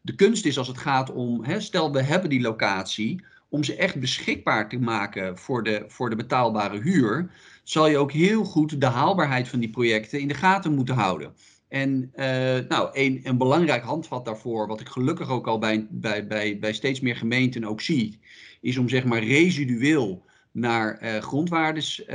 de 0.00 0.14
kunst 0.14 0.46
is 0.46 0.58
als 0.58 0.68
het 0.68 0.78
gaat 0.78 1.12
om, 1.12 1.44
hè, 1.44 1.60
stel 1.60 1.92
we 1.92 2.02
hebben 2.02 2.30
die 2.30 2.40
locatie, 2.40 3.24
om 3.48 3.64
ze 3.64 3.76
echt 3.76 4.00
beschikbaar 4.00 4.68
te 4.68 4.78
maken 4.78 5.38
voor 5.38 5.62
de, 5.62 5.84
voor 5.88 6.10
de 6.10 6.16
betaalbare 6.16 6.80
huur, 6.80 7.30
zal 7.70 7.88
je 7.88 7.98
ook 7.98 8.12
heel 8.12 8.44
goed 8.44 8.80
de 8.80 8.86
haalbaarheid 8.86 9.48
van 9.48 9.60
die 9.60 9.70
projecten 9.70 10.20
in 10.20 10.28
de 10.28 10.34
gaten 10.34 10.74
moeten 10.74 10.94
houden. 10.94 11.34
En 11.68 12.12
uh, 12.14 12.24
nou, 12.68 12.90
een, 12.92 13.20
een 13.22 13.38
belangrijk 13.38 13.82
handvat 13.82 14.24
daarvoor, 14.24 14.66
wat 14.66 14.80
ik 14.80 14.88
gelukkig 14.88 15.28
ook 15.28 15.46
al 15.46 15.58
bij, 15.58 15.86
bij, 15.90 16.26
bij, 16.26 16.58
bij 16.58 16.72
steeds 16.72 17.00
meer 17.00 17.16
gemeenten 17.16 17.64
ook 17.64 17.80
zie, 17.80 18.18
is 18.60 18.78
om 18.78 18.88
zeg 18.88 19.04
maar 19.04 19.24
residueel 19.24 20.24
naar 20.52 21.02
uh, 21.02 21.18
grondwaardes 21.18 22.00
uh, 22.00 22.06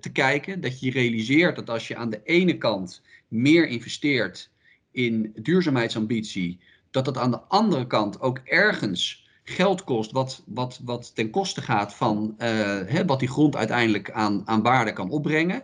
te 0.00 0.10
kijken. 0.12 0.60
Dat 0.60 0.80
je 0.80 0.90
realiseert 0.90 1.56
dat 1.56 1.70
als 1.70 1.88
je 1.88 1.96
aan 1.96 2.10
de 2.10 2.20
ene 2.24 2.58
kant 2.58 3.02
meer 3.28 3.66
investeert 3.66 4.50
in 4.90 5.32
duurzaamheidsambitie, 5.42 6.60
dat 6.90 7.04
dat 7.04 7.18
aan 7.18 7.30
de 7.30 7.40
andere 7.40 7.86
kant 7.86 8.20
ook 8.20 8.38
ergens 8.44 9.23
geld 9.44 9.84
kost, 9.84 10.12
wat, 10.12 10.42
wat, 10.46 10.80
wat 10.84 11.14
ten 11.14 11.30
koste 11.30 11.62
gaat 11.62 11.94
van 11.94 12.34
hè, 12.38 13.04
wat 13.04 13.20
die 13.20 13.28
grond 13.28 13.56
uiteindelijk 13.56 14.10
aan, 14.10 14.42
aan 14.44 14.62
waarde 14.62 14.92
kan 14.92 15.10
opbrengen. 15.10 15.62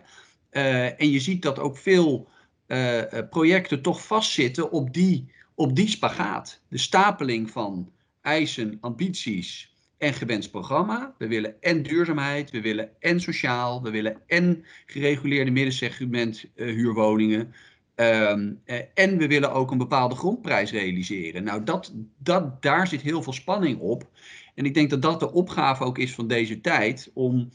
en 0.49 1.09
je 1.11 1.19
ziet 1.19 1.41
dat 1.41 1.59
ook 1.59 1.77
veel 1.77 2.29
uh, 2.71 3.01
projecten 3.29 3.81
toch 3.81 4.05
vastzitten 4.05 4.71
op 4.71 4.93
die, 4.93 5.31
op 5.55 5.75
die 5.75 5.87
spagaat. 5.87 6.61
De 6.67 6.77
stapeling 6.77 7.49
van 7.49 7.91
eisen, 8.21 8.77
ambities 8.81 9.75
en 9.97 10.13
gewenst 10.13 10.51
programma. 10.51 11.15
We 11.17 11.27
willen 11.27 11.61
en 11.61 11.83
duurzaamheid, 11.83 12.51
we 12.51 12.61
willen 12.61 12.89
en 12.99 13.19
sociaal, 13.19 13.83
we 13.83 13.89
willen 13.89 14.21
en 14.27 14.65
gereguleerde 14.85 15.51
middensegment 15.51 16.45
huurwoningen. 16.55 17.53
Um, 17.95 18.61
en 18.93 19.17
we 19.17 19.27
willen 19.27 19.51
ook 19.51 19.71
een 19.71 19.77
bepaalde 19.77 20.15
grondprijs 20.15 20.71
realiseren. 20.71 21.43
Nou, 21.43 21.63
dat, 21.63 21.93
dat, 22.17 22.61
daar 22.61 22.87
zit 22.87 23.01
heel 23.01 23.23
veel 23.23 23.33
spanning 23.33 23.79
op. 23.79 24.09
En 24.55 24.65
ik 24.65 24.73
denk 24.73 24.89
dat 24.89 25.01
dat 25.01 25.19
de 25.19 25.31
opgave 25.31 25.83
ook 25.83 25.97
is 25.97 26.13
van 26.13 26.27
deze 26.27 26.61
tijd 26.61 27.11
om 27.13 27.49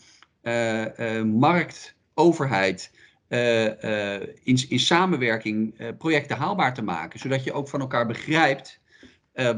markt, 1.25 1.97
overheid 2.15 2.93
uh, 3.29 4.21
in, 4.43 4.69
in 4.69 4.79
samenwerking 4.79 5.81
uh, 5.81 5.89
projecten 5.99 6.37
haalbaar 6.37 6.75
te 6.75 6.83
maken. 6.83 7.19
Zodat 7.19 7.45
je 7.45 7.53
ook 7.53 7.69
van 7.69 7.81
elkaar 7.81 8.07
begrijpt 8.07 8.81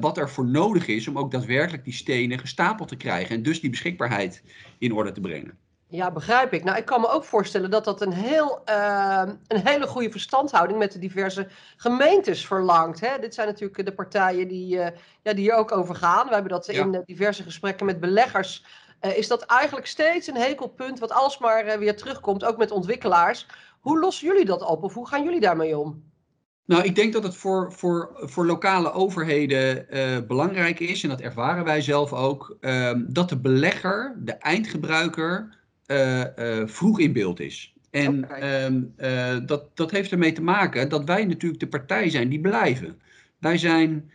wat 0.01 0.19
er 0.19 0.31
voor 0.31 0.47
nodig 0.47 0.87
is 0.87 1.09
om 1.09 1.19
ook 1.19 1.31
daadwerkelijk 1.31 1.85
die 1.85 1.93
stenen 1.93 2.39
gestapeld 2.39 2.89
te 2.89 2.97
krijgen. 2.97 3.37
En 3.37 3.43
dus 3.43 3.61
die 3.61 3.71
beschikbaarheid 3.71 4.43
in 4.79 4.93
orde 4.93 5.13
te 5.13 5.21
brengen. 5.21 5.59
Ja, 5.91 6.11
begrijp 6.11 6.53
ik. 6.53 6.65
Nou, 6.65 6.79
ik 6.79 6.85
kan 6.85 7.01
me 7.01 7.09
ook 7.09 7.25
voorstellen 7.25 7.71
dat 7.71 7.85
dat 7.85 8.01
een, 8.01 8.13
heel, 8.13 8.63
een 9.47 9.61
hele 9.65 9.87
goede 9.87 10.11
verstandhouding 10.11 10.79
met 10.79 10.93
de 10.93 10.99
diverse 10.99 11.49
gemeentes 11.77 12.47
verlangt. 12.47 13.01
Hè? 13.01 13.19
Dit 13.19 13.35
zijn 13.35 13.47
natuurlijk 13.47 13.85
de 13.85 13.95
partijen 13.95 14.49
die, 14.49 14.67
ja, 14.67 14.93
die 15.23 15.35
hier 15.35 15.55
ook 15.55 15.73
over 15.73 15.95
gaan. 15.95 16.27
We 16.27 16.35
hebben 16.35 16.53
dat 16.53 16.69
in 16.69 17.03
diverse 17.05 17.43
gesprekken 17.43 17.87
met 17.87 18.01
beleggers 18.01 18.65
uh, 19.01 19.17
is 19.17 19.29
dat 19.29 19.43
eigenlijk 19.43 19.87
steeds 19.87 20.27
een 20.27 20.37
hekelpunt 20.37 20.99
wat 20.99 21.13
alsmaar 21.13 21.67
uh, 21.67 21.73
weer 21.73 21.97
terugkomt, 21.97 22.45
ook 22.45 22.57
met 22.57 22.71
ontwikkelaars. 22.71 23.47
Hoe 23.81 23.99
lossen 23.99 24.27
jullie 24.27 24.45
dat 24.45 24.63
op 24.63 24.83
of 24.83 24.95
hoe 24.95 25.09
gaan 25.09 25.25
jullie 25.25 25.41
daarmee 25.41 25.79
om? 25.79 26.07
Nou, 26.65 26.83
ik 26.83 26.95
denk 26.95 27.13
dat 27.13 27.23
het 27.23 27.37
voor, 27.37 27.73
voor, 27.73 28.11
voor 28.15 28.47
lokale 28.47 28.93
overheden 28.93 29.87
uh, 29.91 30.27
belangrijk 30.27 30.81
is, 30.81 31.03
en 31.03 31.09
dat 31.09 31.21
ervaren 31.21 31.65
wij 31.65 31.81
zelf 31.81 32.13
ook, 32.13 32.57
ehm, 32.61 33.05
dat 33.07 33.29
de 33.29 33.39
belegger, 33.41 34.17
de 34.19 34.33
eindgebruiker, 34.33 35.57
vroeg 36.67 37.01
in 37.01 37.13
beeld 37.13 37.41
is. 37.41 37.73
En 37.91 38.25
okay. 38.25 38.65
um, 38.65 38.95
dat, 39.47 39.77
dat 39.77 39.91
heeft 39.91 40.13
ermee 40.13 40.33
te 40.33 40.43
maken 40.43 40.89
dat 40.89 41.05
wij 41.05 41.25
natuurlijk 41.25 41.61
de 41.61 41.69
partij 41.69 42.11
zijn 42.11 42.29
die 42.29 42.41
blijven. 42.41 43.01
Wij 43.39 43.59
zijn 43.59 44.11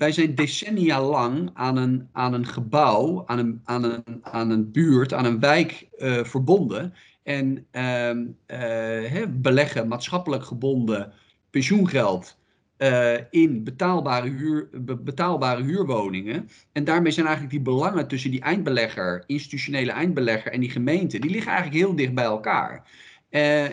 wij 0.00 0.12
zijn 0.12 0.34
decennia 0.34 1.02
lang 1.02 1.50
aan 1.54 1.76
een, 1.76 2.08
aan 2.12 2.32
een 2.32 2.46
gebouw, 2.46 3.22
aan 3.26 3.38
een, 3.38 3.60
aan, 3.64 3.84
een, 3.84 4.04
aan 4.22 4.50
een 4.50 4.70
buurt, 4.70 5.12
aan 5.12 5.24
een 5.24 5.40
wijk 5.40 5.88
uh, 5.98 6.24
verbonden. 6.24 6.94
En 7.22 7.66
uh, 7.72 9.26
beleggen 9.28 9.88
maatschappelijk 9.88 10.44
gebonden 10.44 11.12
pensioengeld 11.50 12.38
uh, 12.82 13.14
in 13.30 13.64
betaalbare, 13.64 14.28
huur, 14.28 14.68
betaalbare 15.00 15.62
huurwoningen. 15.62 16.48
En 16.72 16.84
daarmee 16.84 17.12
zijn 17.12 17.26
eigenlijk 17.26 17.54
die 17.54 17.64
belangen 17.64 18.08
tussen 18.08 18.30
die 18.30 18.40
eindbelegger, 18.40 19.24
institutionele 19.26 19.92
eindbelegger 19.92 20.52
en 20.52 20.60
die 20.60 20.70
gemeente, 20.70 21.18
die 21.18 21.30
liggen 21.30 21.52
eigenlijk 21.52 21.84
heel 21.84 21.96
dicht 21.96 22.14
bij 22.14 22.24
elkaar. 22.24 22.88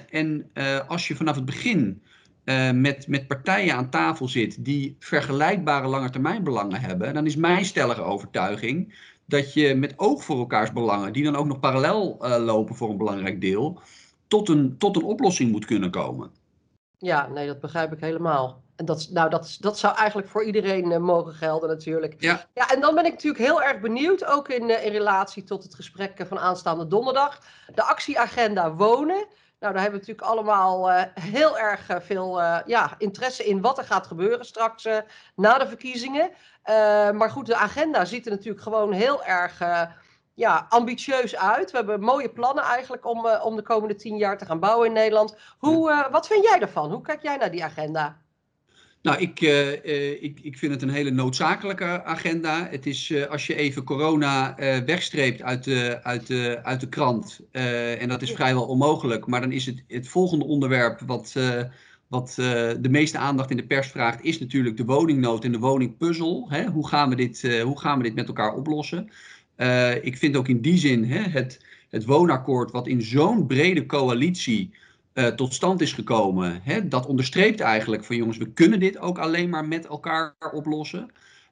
en 0.09 0.51
als 0.87 1.07
je 1.07 1.15
vanaf 1.15 1.35
het 1.35 1.45
begin 1.45 2.01
met, 2.73 3.07
met 3.07 3.27
partijen 3.27 3.75
aan 3.75 3.89
tafel 3.89 4.27
zit 4.27 4.65
die 4.65 4.95
vergelijkbare 4.99 5.87
langetermijnbelangen 5.87 6.81
hebben, 6.81 7.13
dan 7.13 7.25
is 7.25 7.35
mijn 7.35 7.65
stellige 7.65 8.01
overtuiging 8.01 8.93
dat 9.25 9.53
je 9.53 9.75
met 9.75 9.93
oog 9.95 10.23
voor 10.23 10.37
elkaars 10.37 10.71
belangen, 10.71 11.13
die 11.13 11.23
dan 11.23 11.35
ook 11.35 11.47
nog 11.47 11.59
parallel 11.59 12.17
lopen 12.39 12.75
voor 12.75 12.89
een 12.89 12.97
belangrijk 12.97 13.41
deel, 13.41 13.79
tot 14.27 14.49
een, 14.49 14.77
tot 14.77 14.95
een 14.95 15.03
oplossing 15.03 15.51
moet 15.51 15.65
kunnen 15.65 15.91
komen. 15.91 16.31
Ja, 16.97 17.27
nee, 17.27 17.47
dat 17.47 17.59
begrijp 17.59 17.93
ik 17.93 17.99
helemaal. 17.99 18.65
En 18.77 18.85
dat, 18.85 19.07
nou, 19.11 19.29
dat, 19.29 19.57
dat 19.59 19.79
zou 19.79 19.95
eigenlijk 19.95 20.27
voor 20.27 20.43
iedereen 20.43 20.91
uh, 20.91 20.97
mogen 20.97 21.33
gelden 21.33 21.69
natuurlijk. 21.69 22.15
Ja. 22.17 22.45
ja, 22.53 22.69
en 22.69 22.81
dan 22.81 22.95
ben 22.95 23.05
ik 23.05 23.11
natuurlijk 23.11 23.43
heel 23.43 23.61
erg 23.61 23.79
benieuwd, 23.79 24.25
ook 24.25 24.49
in, 24.49 24.83
in 24.83 24.91
relatie 24.91 25.43
tot 25.43 25.63
het 25.63 25.75
gesprek 25.75 26.25
van 26.27 26.39
aanstaande 26.39 26.87
donderdag, 26.87 27.41
de 27.73 27.83
actieagenda 27.83 28.73
wonen. 28.73 29.25
Nou, 29.59 29.73
daar 29.73 29.81
hebben 29.81 29.99
we 29.99 30.07
natuurlijk 30.07 30.27
allemaal 30.27 30.89
uh, 30.89 31.01
heel 31.13 31.57
erg 31.57 31.87
veel 31.99 32.41
ja, 32.65 32.95
interesse 32.97 33.43
in 33.43 33.61
wat 33.61 33.77
er 33.77 33.83
gaat 33.83 34.07
gebeuren 34.07 34.45
straks 34.45 34.87
na 35.35 35.57
de 35.57 35.67
verkiezingen. 35.67 36.31
maar 37.13 37.29
goed, 37.29 37.45
de 37.45 37.55
agenda 37.55 38.05
ziet 38.05 38.25
er 38.25 38.31
natuurlijk 38.31 38.63
gewoon 38.63 38.91
heel 38.91 39.23
erg 39.23 39.61
ja, 40.33 40.65
ambitieus 40.69 41.35
uit. 41.35 41.71
We 41.71 41.77
hebben 41.77 41.99
mooie 41.99 42.29
plannen 42.29 42.63
eigenlijk 42.63 43.05
om, 43.05 43.27
om 43.27 43.55
de 43.55 43.61
komende 43.61 43.95
tien 43.95 44.17
jaar 44.17 44.37
te 44.37 44.45
gaan 44.45 44.59
bouwen 44.59 44.87
in 44.87 44.93
Nederland. 44.93 45.35
Hoe, 45.57 46.07
wat 46.11 46.27
vind 46.27 46.43
jij 46.43 46.59
ervan? 46.59 46.91
Hoe 46.91 47.01
kijk 47.01 47.21
jij 47.21 47.37
naar 47.37 47.51
die 47.51 47.63
agenda? 47.63 48.17
Nou, 49.01 49.19
ik, 49.19 49.41
uh, 49.41 49.85
uh, 49.85 50.23
ik, 50.23 50.39
ik 50.41 50.57
vind 50.57 50.73
het 50.73 50.81
een 50.81 50.89
hele 50.89 51.11
noodzakelijke 51.11 52.03
agenda. 52.03 52.67
Het 52.69 52.85
is 52.85 53.09
uh, 53.09 53.25
als 53.25 53.47
je 53.47 53.55
even 53.55 53.83
corona 53.83 54.55
wegstreept 54.85 55.41
uit 55.41 55.63
de, 55.63 55.99
uit 56.03 56.27
de, 56.27 56.59
uit 56.63 56.79
de 56.79 56.89
krant, 56.89 57.39
en 57.51 58.09
dat 58.09 58.21
is 58.21 58.31
vrijwel 58.31 58.65
onmogelijk, 58.65 59.27
maar 59.27 59.41
dan 59.41 59.51
is 59.51 59.65
het 59.65 59.83
het 59.87 60.07
volgende 60.07 60.45
onderwerp 60.45 60.99
wat, 61.05 61.35
wat 62.07 62.33
de 62.79 62.87
meeste 62.89 63.17
aandacht 63.17 63.51
in 63.51 63.57
de 63.57 63.65
pers 63.65 63.87
vraagt, 63.87 64.23
is 64.23 64.39
natuurlijk 64.39 64.77
de 64.77 64.85
woningnood 64.85 65.43
en 65.43 65.51
de 65.51 65.59
woningpuzzel. 65.59 66.45
Hè? 66.49 66.65
Hoe, 66.65 66.87
gaan 66.87 67.09
we 67.09 67.15
dit, 67.15 67.61
hoe 67.63 67.79
gaan 67.79 67.97
we 67.97 68.03
dit 68.03 68.15
met 68.15 68.27
elkaar 68.27 68.53
oplossen? 68.53 69.09
ik 70.01 70.17
vind 70.17 70.35
ook 70.35 70.47
in 70.47 70.61
die 70.61 70.77
zin 70.77 71.05
hè, 71.05 71.21
het, 71.21 71.65
het 71.89 72.05
woonakkoord, 72.05 72.71
wat 72.71 72.87
in 72.87 73.01
zo'n 73.01 73.47
brede 73.47 73.85
coalitie 73.85 74.73
uh, 75.17 75.27
tot 75.27 75.53
stand 75.53 75.81
is 75.81 75.93
gekomen, 75.93 76.59
hè, 76.63 76.87
dat 76.87 77.05
onderstreept 77.05 77.59
eigenlijk 77.59 78.03
van 78.03 78.15
jongens, 78.15 78.37
we 78.37 78.51
kunnen 78.51 78.79
dit 78.79 78.97
ook 78.97 79.17
alleen 79.17 79.49
maar 79.49 79.67
met 79.67 79.85
elkaar 79.85 80.35
oplossen. 80.53 81.11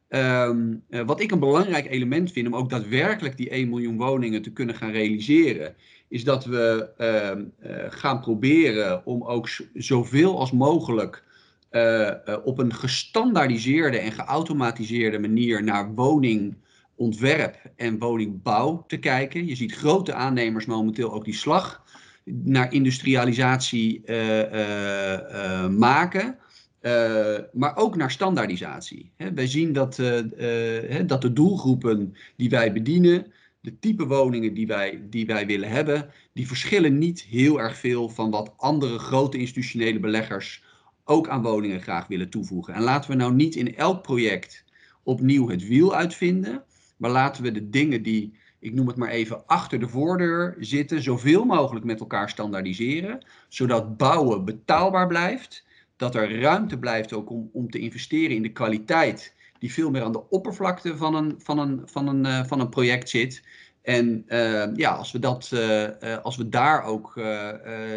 Um, 0.10 0.84
uh, 0.89 1.01
wat 1.01 1.19
ik 1.19 1.31
een 1.31 1.39
belangrijk 1.39 1.89
element 1.89 2.31
vind 2.31 2.48
om 2.48 2.55
ook 2.55 2.69
daadwerkelijk 2.69 3.38
die 3.38 3.50
1 3.50 3.69
miljoen 3.69 3.98
woningen 3.98 4.41
te 4.41 4.51
kunnen 4.51 4.75
gaan 4.75 4.91
realiseren, 4.91 5.75
is 6.07 6.24
dat 6.24 6.45
we 6.45 6.89
uh, 6.98 7.89
gaan 7.89 8.19
proberen 8.19 9.05
om 9.05 9.24
ook 9.24 9.50
zoveel 9.74 10.39
als 10.39 10.51
mogelijk 10.51 11.24
op 12.43 12.60
een 12.60 12.74
gestandaardiseerde 12.74 13.98
en 13.98 14.12
geautomatiseerde 14.12 15.19
manier 15.19 15.63
naar 15.63 15.93
woningontwerp 15.93 17.72
en 17.75 18.00
woningbouw 18.00 18.84
te 18.88 18.98
kijken. 18.98 19.45
Je 19.45 19.55
ziet 19.55 19.75
grote 19.75 20.13
aannemers 20.13 20.65
momenteel 20.65 21.13
ook 21.13 21.25
die 21.25 21.34
slag 21.34 21.84
naar 22.25 22.74
industrialisatie 22.74 24.01
uh, 24.05 24.39
uh, 24.39 25.67
maken. 25.67 26.38
maar 27.53 27.75
ook 27.75 27.96
naar 27.96 28.12
standaardisatie. 28.12 29.12
Hè, 29.15 29.34
wij 29.34 29.48
zien 29.48 29.74
dat, 29.74 29.96
dat 31.05 31.22
de 31.22 31.34
doelgroepen 31.34 32.15
die 32.36 32.50
wij 32.50 32.74
bedienen, 32.74 33.34
de 33.62 33.79
type 33.79 34.05
woningen 34.05 34.53
die 34.53 34.67
wij, 34.67 35.01
die 35.10 35.25
wij 35.25 35.46
willen 35.46 35.70
hebben, 35.70 36.10
die 36.34 36.48
verschillen 36.48 36.98
niet 36.98 37.22
heel 37.22 37.60
erg 37.60 37.77
veel 37.77 38.10
van 38.10 38.29
wat 38.29 38.53
andere 38.58 39.00
grote 39.00 39.38
institutionele 39.38 40.00
beleggers 40.00 40.63
ook 41.03 41.29
aan 41.29 41.41
woningen 41.41 41.82
graag 41.82 42.08
willen 42.08 42.29
toevoegen. 42.29 42.74
En 42.74 42.82
laten 42.82 43.10
we 43.12 43.15
nou 43.15 43.34
niet 43.34 43.55
in 43.55 43.75
elk 43.75 44.01
project 44.01 44.63
opnieuw 45.03 45.50
het 45.50 45.67
wiel 45.67 45.96
uitvinden, 45.96 46.63
Maar 46.98 47.12
laten 47.12 47.44
we 47.44 47.51
de 47.51 47.70
dingen 47.70 48.03
die, 48.03 48.34
ik 48.65 48.74
noem 48.74 48.88
het 48.88 48.95
maar 48.95 49.10
even, 49.10 49.48
achter 49.48 49.79
de 49.79 49.88
voordeur 49.88 50.55
zitten, 50.60 51.01
zoveel 51.01 51.45
mogelijk 51.45 51.86
met 51.86 52.00
elkaar 52.00 52.29
standaardiseren. 52.29 53.25
Zodat 53.48 53.98
bouwen 53.98 54.45
betaalbaar 54.45 55.07
blijft. 55.07 55.65
Dat 55.95 56.15
er 56.15 56.39
ruimte 56.39 56.77
blijft 56.77 57.13
ook 57.13 57.29
om, 57.29 57.50
om 57.53 57.69
te 57.69 57.79
investeren 57.79 58.36
in 58.36 58.41
de 58.41 58.51
kwaliteit 58.51 59.34
die 59.60 59.74
veel 59.74 59.91
meer 59.91 60.03
aan 60.03 60.12
de 60.12 60.29
oppervlakte 60.29 60.98
van 60.98 61.15
een, 61.15 61.36
van 61.38 61.60
een, 61.60 61.81
van 61.86 62.07
een, 62.07 62.25
uh, 62.25 62.43
van 62.43 62.60
een 62.60 62.69
project 62.69 63.10
zit. 63.10 63.43
En 63.81 64.25
uh, 64.27 64.75
ja, 64.75 64.91
als 64.91 65.12
we, 65.12 65.19
dat, 65.19 65.51
uh, 65.53 66.17
als 66.24 66.38
we 66.38 66.50
daar 66.50 66.84
ook, 66.84 67.13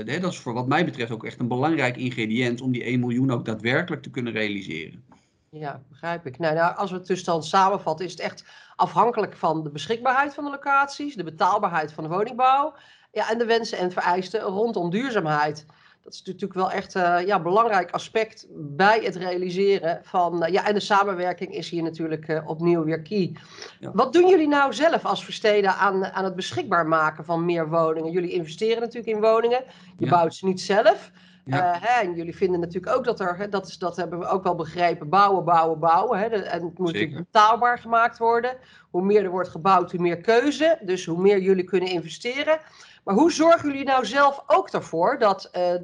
dat 0.05 0.33
is 0.33 0.39
voor 0.39 0.53
wat 0.53 0.69
mij 0.69 0.85
betreft 0.85 1.11
ook 1.11 1.25
echt 1.25 1.41
een 1.41 1.49
belangrijk 1.49 1.97
ingrediënt 1.97 2.61
om 2.61 2.73
die 2.73 2.83
1 2.83 3.01
miljoen 3.01 3.31
ook 3.31 3.45
daadwerkelijk 3.45 4.03
te 4.03 4.11
kunnen 4.11 4.33
realiseren. 4.33 5.08
Ja, 5.51 5.83
begrijp 5.89 6.27
ik. 6.27 6.39
Nou, 6.39 6.55
nou, 6.55 6.77
als 6.77 6.91
we 6.91 6.97
het 6.97 7.07
dus 7.07 7.25
dan 7.25 7.43
samenvatten, 7.43 8.07
is 8.07 8.11
het 8.11 8.21
echt 8.21 8.45
afhankelijk 8.77 9.37
van 9.37 9.63
de 9.63 9.71
beschikbaarheid 9.71 10.35
van 10.35 10.45
de 10.45 10.51
locaties, 10.51 11.15
de 11.15 11.25
betaalbaarheid 11.25 11.93
van 11.93 12.05
de 12.05 12.11
woningbouw 12.11 12.75
ja, 13.13 13.31
en 13.31 13.39
de 13.39 13.45
wensen 13.45 13.79
en 13.79 13.93
vereisten 13.93 14.41
rondom 14.41 14.91
duurzaamheid. 14.91 15.67
Dat 16.03 16.13
is 16.13 16.23
natuurlijk 16.23 16.55
wel 16.55 16.71
echt 16.71 16.95
een 16.95 17.21
uh, 17.21 17.27
ja, 17.27 17.41
belangrijk 17.41 17.91
aspect 17.91 18.47
bij 18.51 19.01
het 19.03 19.17
realiseren 19.17 20.01
van. 20.03 20.45
Uh, 20.45 20.53
ja, 20.53 20.67
en 20.67 20.75
de 20.75 20.81
samenwerking 20.81 21.55
is 21.55 21.71
hier 21.71 21.83
natuurlijk 21.83 22.29
uh, 22.29 22.49
opnieuw 22.49 22.85
weer 22.85 23.03
key. 23.03 23.37
Ja. 23.81 23.91
Wat 23.93 24.13
doen 24.13 24.29
jullie 24.29 24.49
nou 24.49 24.75
zelf 24.75 25.05
als 25.05 25.25
versteden 25.25 25.75
aan, 25.75 26.05
aan 26.07 26.25
het 26.25 26.35
beschikbaar 26.35 26.87
maken 26.87 27.25
van 27.25 27.45
meer 27.45 27.69
woningen? 27.69 28.13
Jullie 28.13 28.33
investeren 28.33 28.81
natuurlijk 28.81 29.15
in 29.15 29.21
woningen, 29.21 29.65
je 29.97 30.05
ja. 30.05 30.11
bouwt 30.11 30.35
ze 30.35 30.47
niet 30.47 30.61
zelf. 30.61 31.11
Ja. 31.57 31.79
Hè, 31.81 32.07
en 32.07 32.15
jullie 32.15 32.37
vinden 32.37 32.61
natuurlijk 32.61 32.97
ook 32.97 33.05
dat 33.05 33.21
er, 33.21 33.51
dat, 33.51 33.69
is, 33.69 33.79
dat 33.79 33.97
hebben 33.97 34.19
we 34.19 34.27
ook 34.27 34.43
wel 34.43 34.55
begrepen, 34.55 35.09
bouwen, 35.09 35.45
bouwen, 35.45 35.79
bouwen. 35.79 36.19
Hè, 36.19 36.27
en 36.27 36.65
het 36.65 36.79
moet 36.79 36.93
natuurlijk 36.93 37.17
betaalbaar 37.17 37.79
gemaakt 37.79 38.19
worden. 38.19 38.57
Hoe 38.91 39.03
meer 39.03 39.25
er 39.25 39.31
wordt 39.31 39.49
gebouwd, 39.49 39.91
hoe 39.91 40.01
meer 40.01 40.21
keuze. 40.21 40.79
Dus 40.83 41.05
hoe 41.05 41.21
meer 41.21 41.41
jullie 41.41 41.65
kunnen 41.65 41.89
investeren. 41.89 42.59
Maar 43.05 43.15
hoe 43.15 43.33
zorgen 43.33 43.69
jullie 43.69 43.85
nou 43.85 44.07
zelf 44.07 44.43
ook 44.47 44.69
ervoor 44.69 45.19
dat, 45.19 45.51
uh, 45.57 45.75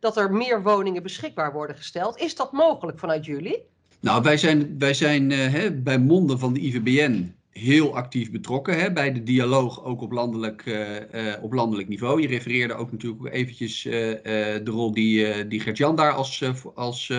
dat 0.00 0.16
er 0.16 0.32
meer 0.32 0.62
woningen 0.62 1.02
beschikbaar 1.02 1.52
worden 1.52 1.76
gesteld? 1.76 2.18
Is 2.18 2.36
dat 2.36 2.52
mogelijk 2.52 2.98
vanuit 2.98 3.24
jullie? 3.24 3.66
Nou, 4.00 4.22
wij 4.22 4.36
zijn, 4.36 4.78
wij 4.78 4.94
zijn 4.94 5.30
uh, 5.30 5.52
hè, 5.52 5.72
bij 5.72 5.98
monden 5.98 6.38
van 6.38 6.52
de 6.52 6.60
IVBN 6.60 7.34
heel 7.54 7.96
actief 7.96 8.30
betrokken 8.30 8.78
hè, 8.78 8.92
bij 8.92 9.12
de 9.12 9.22
dialoog, 9.22 9.84
ook 9.84 10.00
op 10.00 10.12
landelijk, 10.12 10.64
uh, 10.66 11.32
op 11.42 11.52
landelijk 11.52 11.88
niveau. 11.88 12.20
Je 12.20 12.26
refereerde 12.26 12.74
ook 12.74 12.92
natuurlijk 12.92 13.22
ook 13.22 13.32
eventjes 13.32 13.82
de 13.82 14.62
rol 14.64 14.92
die, 14.92 15.46
die 15.46 15.60
Gert-Jan 15.60 15.96
daar 15.96 16.12
als, 16.12 16.44
als, 16.74 17.10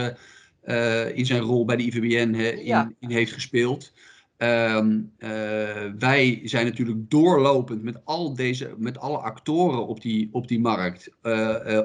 in 1.14 1.26
zijn 1.26 1.42
rol 1.42 1.66
bij 1.66 1.76
de 1.76 1.84
IVBN 1.84 2.34
in, 2.34 2.66
ja. 2.66 2.92
in 3.00 3.10
heeft 3.10 3.32
gespeeld. 3.32 3.94
Um, 4.38 5.12
uh, 5.20 5.30
wij 6.00 6.42
zijn 6.44 6.66
natuurlijk 6.66 7.10
doorlopend 7.10 7.84
met 7.84 8.06
al 8.06 8.34
deze, 8.34 8.74
met 8.78 9.00
alle 9.00 9.18
actoren 9.18 9.88
op 9.88 10.02
die, 10.02 10.30
op 10.32 10.48
die 10.48 10.60
markt. 10.60 11.10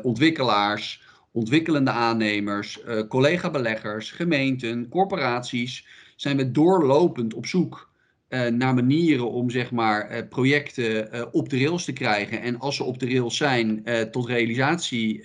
Ontwikkelaars, 0.03 1.03
ontwikkelende 1.33 1.91
aannemers, 1.91 2.81
collega-beleggers, 3.09 4.11
gemeenten, 4.11 4.89
corporaties. 4.89 5.87
Zijn 6.17 6.37
we 6.37 6.51
doorlopend 6.51 7.35
op 7.35 7.47
zoek 7.47 7.90
naar 8.31 8.75
manieren 8.75 9.31
om 9.31 9.51
zeg 9.51 9.71
maar, 9.71 10.27
projecten 10.27 11.33
op 11.33 11.49
de 11.49 11.65
rails 11.65 11.85
te 11.85 11.93
krijgen. 11.93 12.41
En 12.41 12.59
als 12.59 12.77
ze 12.77 12.85
op 12.85 12.99
de 12.99 13.07
rails 13.07 13.37
zijn, 13.37 13.85
tot 14.11 14.29
realisatie 14.29 15.21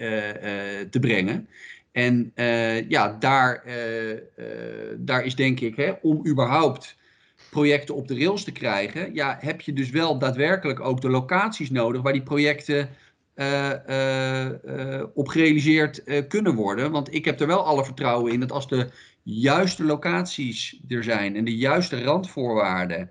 te 0.90 1.00
brengen. 1.00 1.48
En 1.92 2.32
ja, 2.88 3.18
daar, 3.20 3.64
daar 4.98 5.26
is 5.26 5.36
denk 5.36 5.60
ik, 5.60 5.76
hè, 5.76 5.92
om 6.02 6.28
überhaupt 6.28 6.98
projecten 7.50 7.96
op 7.96 8.08
de 8.08 8.18
rails 8.18 8.44
te 8.44 8.52
krijgen, 8.52 9.14
ja, 9.14 9.38
heb 9.40 9.62
je 9.62 9.74
dus 9.74 9.90
wel 9.90 10.18
daadwerkelijk 10.18 10.80
ook 10.80 11.02
de 11.02 11.10
locaties 11.10 11.70
nodig 11.70 12.02
waar 12.02 12.14
die 12.14 12.24
projecten 12.24 12.90
op 15.14 15.28
gerealiseerd 15.28 16.04
kunnen 16.28 16.56
worden. 16.56 16.92
Want 16.92 17.14
ik 17.14 17.26
heb 17.26 17.40
er 17.40 17.48
wel 17.48 17.66
alle 17.66 17.86
vertrouwen 17.86 18.34
in 18.34 18.40
dat 18.40 18.52
als 18.52 18.68
de 18.68 18.90
juiste 19.24 19.84
locaties 19.84 20.82
er 20.88 21.04
zijn 21.04 21.36
en 21.36 21.46
de 21.46 21.58
juiste 21.58 22.04
randvoorwaarden 22.04 23.10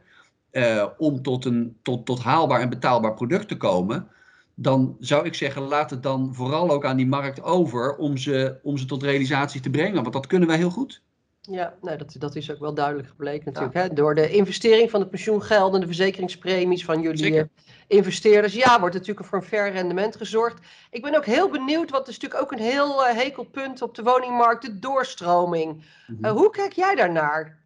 om 0.99 1.23
tot 1.23 1.45
een 1.45 1.77
tot, 1.83 2.07
tot 2.07 2.23
haalbaar 2.23 2.61
en 2.61 2.69
betaalbaar 2.69 3.15
product 3.15 3.49
te 3.49 3.57
komen, 3.57 4.09
dan 4.55 4.97
zou 5.01 5.27
ik 5.27 5.35
zeggen, 5.35 5.63
laat 5.63 5.91
het 5.91 6.03
dan 6.03 6.35
vooral 6.35 6.71
ook 6.71 6.85
aan 6.85 6.97
die 6.97 7.07
markt 7.07 7.43
over 7.43 7.97
om 7.97 8.17
ze, 8.17 8.59
om 8.63 8.79
ze 8.79 8.85
tot 8.85 9.03
realisatie 9.03 9.61
te 9.61 9.71
brengen. 9.71 10.03
Want 10.03 10.13
dat 10.13 10.27
kunnen 10.27 10.49
wij 10.49 10.57
heel 10.57 10.71
goed. 10.71 11.03
Ja, 11.51 11.75
nou, 11.81 11.97
dat, 11.97 12.15
dat 12.19 12.37
is 12.37 12.51
ook 12.51 12.59
wel 12.59 12.75
duidelijk 12.75 13.09
gebleken 13.09 13.45
natuurlijk. 13.45 13.75
Ja. 13.75 13.81
Hè? 13.81 13.93
Door 13.93 14.15
de 14.15 14.31
investering 14.31 14.91
van 14.91 15.01
de 15.01 15.07
pensioengelden, 15.07 15.81
de 15.81 15.87
verzekeringspremies 15.87 16.85
van 16.85 17.01
jullie 17.01 17.19
Zeker. 17.19 17.49
investeerders. 17.87 18.55
Ja, 18.55 18.81
wordt 18.81 18.95
natuurlijk 18.95 19.27
voor 19.27 19.39
een 19.39 19.45
fair 19.45 19.73
rendement 19.73 20.17
gezorgd. 20.17 20.59
Ik 20.91 21.03
ben 21.03 21.15
ook 21.17 21.25
heel 21.25 21.49
benieuwd, 21.49 21.91
want 21.91 22.07
het 22.07 22.17
is 22.17 22.19
natuurlijk 22.19 22.43
ook 22.43 22.53
een 22.59 22.65
heel 22.65 23.09
uh, 23.09 23.15
hekel 23.15 23.45
punt 23.45 23.83
op 23.83 23.95
de 23.95 24.03
woningmarkt, 24.03 24.63
de 24.63 24.79
doorstroming. 24.79 25.85
Mm-hmm. 26.07 26.25
Uh, 26.25 26.33
hoe 26.33 26.51
kijk 26.51 26.73
jij 26.73 26.95
daarnaar? 26.95 27.63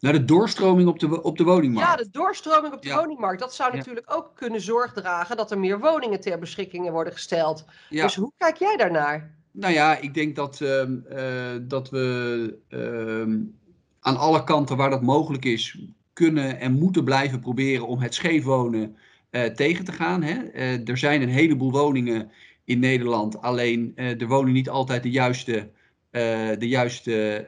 Naar 0.00 0.12
de 0.12 0.24
doorstroming 0.24 0.88
op 0.88 0.98
de, 0.98 1.22
op 1.22 1.38
de 1.38 1.44
woningmarkt? 1.44 1.90
Ja, 1.90 1.96
de 1.96 2.10
doorstroming 2.10 2.74
op 2.74 2.82
de 2.82 2.88
ja. 2.88 2.96
woningmarkt. 2.96 3.40
Dat 3.40 3.54
zou 3.54 3.76
natuurlijk 3.76 4.14
ook 4.14 4.30
kunnen 4.34 4.60
zorg 4.60 4.92
dragen 4.92 5.36
dat 5.36 5.50
er 5.50 5.58
meer 5.58 5.78
woningen 5.78 6.20
ter 6.20 6.38
beschikking 6.38 6.90
worden 6.90 7.12
gesteld. 7.12 7.64
Dus 7.88 8.14
hoe 8.14 8.32
kijk 8.36 8.56
jij 8.56 8.76
daarnaar? 8.76 9.34
Nou 9.56 9.72
ja, 9.72 9.98
ik 9.98 10.14
denk 10.14 10.36
dat, 10.36 10.60
uh, 10.60 10.82
uh, 11.12 11.60
dat 11.62 11.90
we 11.90 12.58
uh, 12.68 13.36
aan 14.00 14.16
alle 14.16 14.44
kanten 14.44 14.76
waar 14.76 14.90
dat 14.90 15.02
mogelijk 15.02 15.44
is, 15.44 15.78
kunnen 16.12 16.60
en 16.60 16.72
moeten 16.72 17.04
blijven 17.04 17.40
proberen 17.40 17.86
om 17.86 17.98
het 17.98 18.14
scheefwonen 18.14 18.96
uh, 19.30 19.44
tegen 19.44 19.84
te 19.84 19.92
gaan. 19.92 20.22
Hè? 20.22 20.54
Uh, 20.54 20.88
er 20.88 20.98
zijn 20.98 21.22
een 21.22 21.28
heleboel 21.28 21.70
woningen 21.70 22.30
in 22.64 22.78
Nederland, 22.78 23.40
alleen 23.40 23.92
er 23.96 24.26
wonen 24.26 24.52
niet 24.52 24.68
altijd 24.68 25.02
de 25.02 25.10
juiste, 25.10 25.70
de 26.58 26.68
juiste 26.68 27.46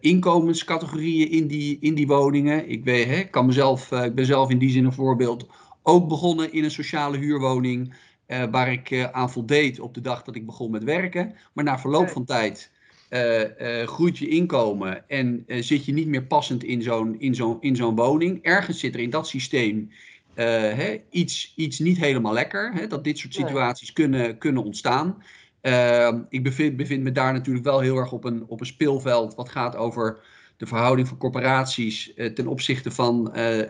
inkomenscategorieën 0.00 1.30
in 1.30 1.46
die, 1.46 1.78
in 1.80 1.94
die 1.94 2.06
woningen. 2.06 2.68
Ik, 2.68 2.84
weet, 2.84 3.06
hè, 3.06 3.22
kan 3.24 3.46
mezelf, 3.46 3.92
ik 3.92 4.14
ben 4.14 4.26
zelf 4.26 4.50
in 4.50 4.58
die 4.58 4.70
zin 4.70 4.84
een 4.84 4.92
voorbeeld 4.92 5.48
ook 5.82 6.08
begonnen 6.08 6.52
in 6.52 6.64
een 6.64 6.70
sociale 6.70 7.16
huurwoning. 7.16 7.94
Uh, 8.26 8.44
waar 8.50 8.72
ik 8.72 8.90
uh, 8.90 9.04
aan 9.04 9.30
voldeed 9.30 9.80
op 9.80 9.94
de 9.94 10.00
dag 10.00 10.22
dat 10.22 10.34
ik 10.34 10.46
begon 10.46 10.70
met 10.70 10.84
werken. 10.84 11.34
Maar 11.52 11.64
na 11.64 11.78
verloop 11.78 12.08
van 12.08 12.24
tijd 12.24 12.70
uh, 13.10 13.86
groeit 13.86 14.18
je 14.18 14.28
inkomen 14.28 15.08
en 15.08 15.44
zit 15.46 15.84
je 15.84 15.92
niet 15.92 16.06
meer 16.06 16.24
passend 16.24 16.64
in 16.64 16.82
zo'n 16.82 17.20
in 17.20 17.34
zo'n 17.34 17.56
in 17.60 17.76
zo'n 17.76 17.94
woning. 17.94 18.42
Ergens 18.42 18.80
zit 18.80 18.94
er 18.94 19.00
in 19.00 19.10
dat 19.10 19.28
systeem 19.28 19.90
hè, 20.34 21.02
iets, 21.10 21.52
iets 21.56 21.78
niet 21.78 21.98
helemaal 21.98 22.32
lekker. 22.32 22.72
Hè, 22.72 22.86
dat 22.86 23.04
dit 23.04 23.18
soort 23.18 23.34
situaties 23.34 23.92
kunnen, 23.92 24.38
kunnen 24.38 24.64
ontstaan. 24.64 25.22
Ehm, 25.60 26.20
ik 26.28 26.42
bevind, 26.42 26.76
bevind 26.76 27.02
me 27.02 27.12
daar 27.12 27.32
natuurlijk 27.32 27.64
wel 27.64 27.80
heel 27.80 27.96
erg 27.96 28.12
op 28.12 28.24
een, 28.24 28.44
op 28.46 28.60
een 28.60 28.66
speelveld 28.66 29.34
wat 29.34 29.48
gaat 29.48 29.76
over 29.76 30.20
de 30.56 30.66
verhouding 30.66 31.08
van 31.08 31.16
corporaties 31.16 32.12
uh, 32.16 32.32
ten 32.32 32.46
opzichte 32.46 32.90
van 32.90 33.32
uh, 33.36 33.56
uh, 33.56 33.64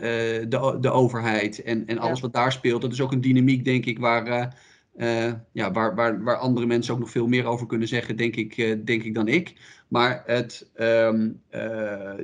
de, 0.48 0.76
de 0.80 0.90
overheid 0.90 1.62
en, 1.62 1.86
en 1.86 1.98
alles 1.98 2.16
ja. 2.16 2.22
wat 2.22 2.32
daar 2.32 2.52
speelt. 2.52 2.82
Dat 2.82 2.92
is 2.92 3.00
ook 3.00 3.12
een 3.12 3.20
dynamiek, 3.20 3.64
denk 3.64 3.84
ik, 3.84 3.98
waar, 3.98 4.54
ja, 5.52 5.72
waar, 5.72 5.94
waar, 5.94 6.22
waar 6.22 6.36
andere 6.36 6.66
mensen 6.66 6.94
ook 6.94 7.00
nog 7.00 7.10
veel 7.10 7.26
meer 7.26 7.44
over 7.44 7.66
kunnen 7.66 7.88
zeggen, 7.88 8.16
denk 8.16 8.36
ik, 8.36 8.56
denk 8.86 9.02
ik 9.02 9.14
dan 9.14 9.28
ik. 9.28 9.54
Maar 9.88 10.22
het, 10.26 10.70
um, 10.76 11.42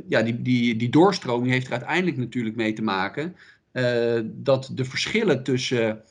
ja, 0.09 0.23
die, 0.23 0.43
die, 0.43 0.77
die 0.77 0.89
doorstroming 0.89 1.53
heeft 1.53 1.67
er 1.67 1.73
uiteindelijk 1.73 2.17
natuurlijk 2.17 2.57
mee 2.57 2.73
te 2.73 2.83
maken 2.83 3.37
dat 4.25 4.71
de 4.75 4.85
verschillen 4.85 5.43
tussen 5.43 6.03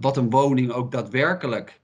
wat 0.00 0.16
een 0.16 0.30
woning 0.30 0.70
ook 0.70 0.92
daadwerkelijk 0.92 1.80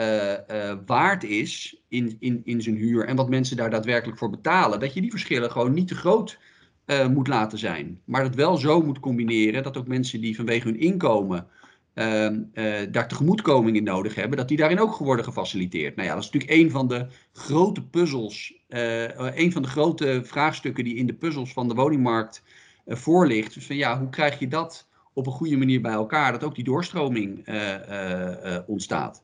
uh, 0.00 0.72
waard 0.86 1.24
is 1.24 1.82
in, 1.88 2.16
in, 2.20 2.40
in 2.44 2.62
zijn 2.62 2.76
huur 2.76 3.04
en 3.04 3.16
wat 3.16 3.28
mensen 3.28 3.56
daar 3.56 3.70
daadwerkelijk 3.70 4.18
voor 4.18 4.30
betalen, 4.30 4.80
dat 4.80 4.94
je 4.94 5.00
die 5.00 5.10
verschillen 5.10 5.50
gewoon 5.50 5.72
niet 5.72 5.88
te 5.88 5.94
groot 5.94 6.38
uh, 6.86 7.06
moet 7.06 7.28
laten 7.28 7.58
zijn. 7.58 8.00
Maar 8.04 8.22
dat 8.22 8.34
wel 8.34 8.56
zo 8.56 8.82
moet 8.82 9.00
combineren 9.00 9.62
dat 9.62 9.76
ook 9.76 9.86
mensen 9.86 10.20
die 10.20 10.36
vanwege 10.36 10.68
hun 10.68 10.80
inkomen 10.80 11.46
ehm, 11.94 12.42
daar 12.90 13.08
tegemoetkoming 13.08 13.76
in 13.76 13.84
nodig 13.84 14.14
hebben, 14.14 14.36
dat 14.36 14.48
die 14.48 14.56
daarin 14.56 14.80
ook 14.80 14.96
worden 14.96 15.24
gefaciliteerd. 15.24 15.96
Nou 15.96 16.08
ja, 16.08 16.14
dat 16.14 16.24
is 16.24 16.30
natuurlijk 16.30 16.60
een 16.60 16.70
van 16.70 16.88
de 16.88 17.06
grote 17.32 17.86
puzzels, 17.86 18.54
een 18.68 19.52
van 19.52 19.62
de 19.62 19.68
grote 19.68 20.20
vraagstukken 20.24 20.84
die 20.84 20.96
in 20.96 21.06
de 21.06 21.14
puzzels 21.14 21.52
van 21.52 21.68
de 21.68 21.74
woningmarkt 21.74 22.42
voor 22.86 23.26
ligt. 23.26 23.54
Dus 23.54 23.66
van 23.66 23.76
ja, 23.76 23.98
hoe 23.98 24.08
krijg 24.08 24.38
je 24.38 24.48
dat 24.48 24.88
op 25.12 25.26
een 25.26 25.32
goede 25.32 25.56
manier 25.56 25.80
bij 25.80 25.92
elkaar, 25.92 26.32
dat 26.32 26.44
ook 26.44 26.54
die 26.54 26.64
doorstroming 26.64 27.46
ontstaat? 28.66 29.22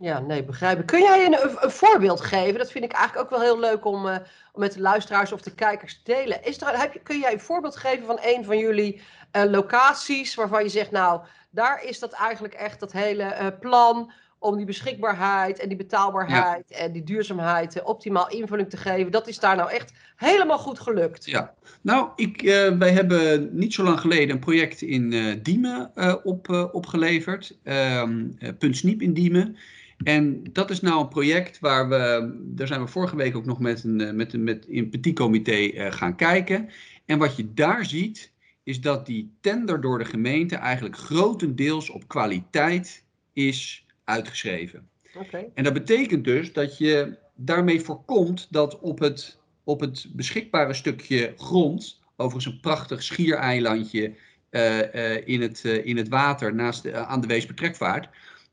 Ja, 0.00 0.20
nee, 0.20 0.44
begrijp 0.44 0.78
ik. 0.78 0.86
Kun 0.86 1.00
jij 1.00 1.26
een, 1.26 1.36
een, 1.62 1.70
voorbeeld 1.70 2.20
geven? 2.20 2.58
Dat 2.58 2.70
vind 2.70 2.84
ik 2.84 2.92
eigenlijk 2.92 3.24
ook 3.24 3.38
wel 3.38 3.48
heel 3.48 3.60
leuk 3.60 3.84
om, 3.84 4.06
uh, 4.06 4.16
om 4.52 4.60
met 4.60 4.72
de 4.72 4.80
luisteraars 4.80 5.32
of 5.32 5.40
de 5.40 5.54
kijkers 5.54 6.02
te 6.02 6.12
delen. 6.12 6.44
Is 6.44 6.60
er, 6.60 6.80
heb 6.80 6.92
je, 6.92 7.00
kun 7.00 7.18
jij 7.18 7.32
een 7.32 7.40
voorbeeld 7.40 7.76
geven 7.76 8.06
van 8.06 8.18
een 8.22 8.44
van 8.44 8.58
jullie 8.58 9.02
uh, 9.36 9.44
locaties 9.44 10.34
waarvan 10.34 10.62
je 10.62 10.68
zegt, 10.68 10.90
nou, 10.90 11.20
daar 11.50 11.84
is 11.84 11.98
dat 11.98 12.12
eigenlijk 12.12 12.54
echt 12.54 12.80
dat 12.80 12.92
hele 12.92 13.24
uh, 13.24 13.46
plan 13.60 14.12
om 14.38 14.56
die 14.56 14.66
beschikbaarheid 14.66 15.58
en 15.58 15.68
die 15.68 15.76
betaalbaarheid 15.76 16.70
en 16.70 16.92
die 16.92 17.04
duurzaamheid 17.04 17.76
eh, 17.76 17.88
optimaal 17.88 18.30
invulling 18.30 18.70
te 18.70 18.76
geven. 18.76 19.12
Dat 19.12 19.28
is 19.28 19.38
daar 19.38 19.56
nou 19.56 19.70
echt 19.70 19.92
helemaal 20.16 20.58
goed 20.58 20.78
gelukt. 20.78 21.24
Ja, 21.24 21.54
nou, 21.80 22.08
ik, 22.16 22.42
uh, 22.42 22.78
wij 22.78 22.92
hebben 22.92 23.48
niet 23.52 23.74
zo 23.74 23.82
lang 23.82 24.00
geleden 24.00 24.30
een 24.30 24.38
project 24.38 24.82
in 24.82 25.12
uh, 25.12 25.34
Diemen 25.42 25.90
op, 26.24 26.68
opgeleverd. 26.72 27.58
Um, 27.64 28.38
Punt 28.58 28.76
Sniep 28.76 29.02
in 29.02 29.12
Diemen. 29.12 29.56
En 30.04 30.42
dat 30.52 30.70
is 30.70 30.80
nou 30.80 31.00
een 31.00 31.08
project 31.08 31.58
waar 31.58 31.88
we, 31.88 32.34
daar 32.42 32.66
zijn 32.66 32.80
we 32.80 32.86
vorige 32.86 33.16
week 33.16 33.36
ook 33.36 33.44
nog 33.44 33.58
met 33.58 33.84
een, 33.84 34.16
met 34.16 34.32
een, 34.32 34.44
met 34.44 34.66
een 34.68 34.88
petit 34.88 35.14
comité 35.14 35.90
gaan 35.90 36.16
kijken. 36.16 36.68
En 37.04 37.18
wat 37.18 37.36
je 37.36 37.54
daar 37.54 37.84
ziet, 37.84 38.32
is 38.62 38.80
dat 38.80 39.06
die 39.06 39.32
tender 39.40 39.80
door 39.80 39.98
de 39.98 40.04
gemeente 40.04 40.56
eigenlijk 40.56 40.96
grotendeels 40.96 41.90
op 41.90 42.08
kwaliteit 42.08 43.04
is 43.32 43.86
uitgeschreven. 44.04 44.88
Okay. 45.14 45.50
En 45.54 45.64
dat 45.64 45.72
betekent 45.72 46.24
dus 46.24 46.52
dat 46.52 46.78
je 46.78 47.18
daarmee 47.34 47.80
voorkomt 47.80 48.46
dat 48.50 48.80
op 48.80 48.98
het, 48.98 49.38
op 49.64 49.80
het 49.80 50.06
beschikbare 50.12 50.74
stukje 50.74 51.34
grond, 51.36 52.00
overigens 52.16 52.54
een 52.54 52.60
prachtig 52.60 53.02
schiereilandje 53.02 54.14
uh, 54.50 54.78
uh, 54.94 55.28
in, 55.28 55.40
het, 55.40 55.62
uh, 55.64 55.86
in 55.86 55.96
het 55.96 56.08
water 56.08 56.54
naast 56.54 56.92
aan 56.92 57.20
de 57.20 57.26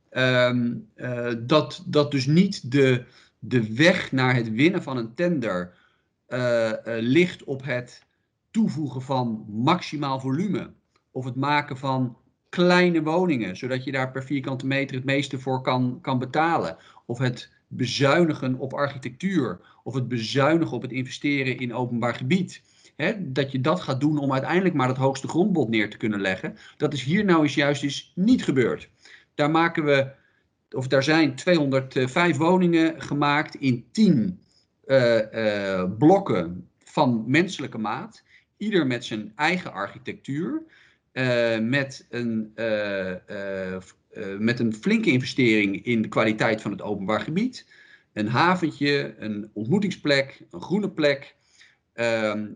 Ehm, 0.10 0.74
dat, 1.46 1.84
dat 1.86 2.12
dus 2.12 2.26
niet 2.26 2.72
de, 2.72 3.04
de 3.40 3.74
weg 3.74 4.12
naar 4.12 4.36
het 4.36 4.52
winnen 4.52 4.84
van 4.84 4.98
een 4.98 5.14
tender 5.14 5.74
ligt 7.00 7.44
op 7.44 7.64
het 7.64 8.06
toevoegen 8.52 9.02
van 9.02 9.46
maximaal 9.48 10.20
volume 10.20 10.70
of 11.12 11.26
het 11.26 11.36
maken 11.36 11.78
van 11.78 12.18
kleine 12.50 13.04
woningen, 13.04 13.58
zodat 13.58 13.84
je 13.84 13.92
daar 13.92 14.12
per 14.12 14.24
vierkante 14.24 14.66
meter 14.66 14.96
het 14.96 15.06
meeste 15.06 15.40
voor 15.40 15.62
kan, 15.62 16.00
kan 16.02 16.20
betalen. 16.20 16.78
Of 17.06 17.18
het 17.18 17.52
bezuinigen 17.68 18.56
op 18.56 18.74
architectuur, 18.74 19.60
of 19.84 19.94
het 19.94 20.08
bezuinigen 20.08 20.76
op 20.76 20.82
het 20.82 20.92
investeren 20.92 21.58
in 21.58 21.74
openbaar 21.74 22.16
gebied. 22.16 22.62
dat 23.18 23.52
je 23.52 23.62
dat 23.62 23.82
gaat 23.82 24.00
doen 24.00 24.18
om 24.18 24.34
uiteindelijk 24.34 24.76
maar 24.76 24.88
het 24.88 24.98
hoogste 24.98 25.28
grondbod 25.28 25.70
neer 25.70 25.90
te 25.90 25.98
kunnen 25.98 26.22
leggen. 26.22 26.58
Dat 26.78 26.94
is 26.94 27.04
hier 27.04 27.26
nou 27.26 27.44
eens 27.44 27.56
juist 27.56 27.84
eens 27.84 28.12
niet 28.16 28.44
gebeurd. 28.44 28.90
Daar 29.38 29.52
maken 29.52 29.86
we, 29.86 30.12
of 30.70 30.88
daar 30.88 31.04
zijn 31.04 31.36
205 31.36 32.38
woningen 32.38 33.02
gemaakt 33.02 33.56
in 33.56 33.86
10 33.92 34.40
uh, 34.86 35.32
uh, 35.34 35.84
blokken 35.98 36.70
van 36.84 37.24
menselijke 37.28 37.78
maat. 37.78 38.24
Ieder 38.58 38.88
met 38.88 39.06
zijn 39.06 39.32
eigen 39.36 39.74
architectuur. 39.74 40.64
Uh, 41.14 41.60
met, 41.60 42.06
een, 42.10 42.52
met 44.40 44.60
een 44.60 44.74
flinke 44.74 45.12
investering 45.12 45.86
in 45.86 46.02
de 46.02 46.08
kwaliteit 46.08 46.62
van 46.62 46.72
het 46.72 46.82
openbaar 46.82 47.22
gebied. 47.22 47.68
Een 48.14 48.28
haventje, 48.28 49.16
een 49.18 49.50
ontmoetingsplek, 49.54 50.42
een 50.52 50.62
groene 50.62 50.90
plek. 50.90 51.36
Ehm, 51.94 52.48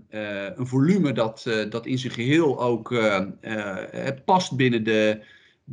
een 0.55 0.67
volume 0.67 1.11
dat, 1.11 1.45
dat 1.69 1.85
in 1.85 1.97
zijn 1.97 2.13
geheel 2.13 2.61
ook 2.61 2.95
past 4.25 4.55
binnen 4.55 4.83
de, 4.83 5.21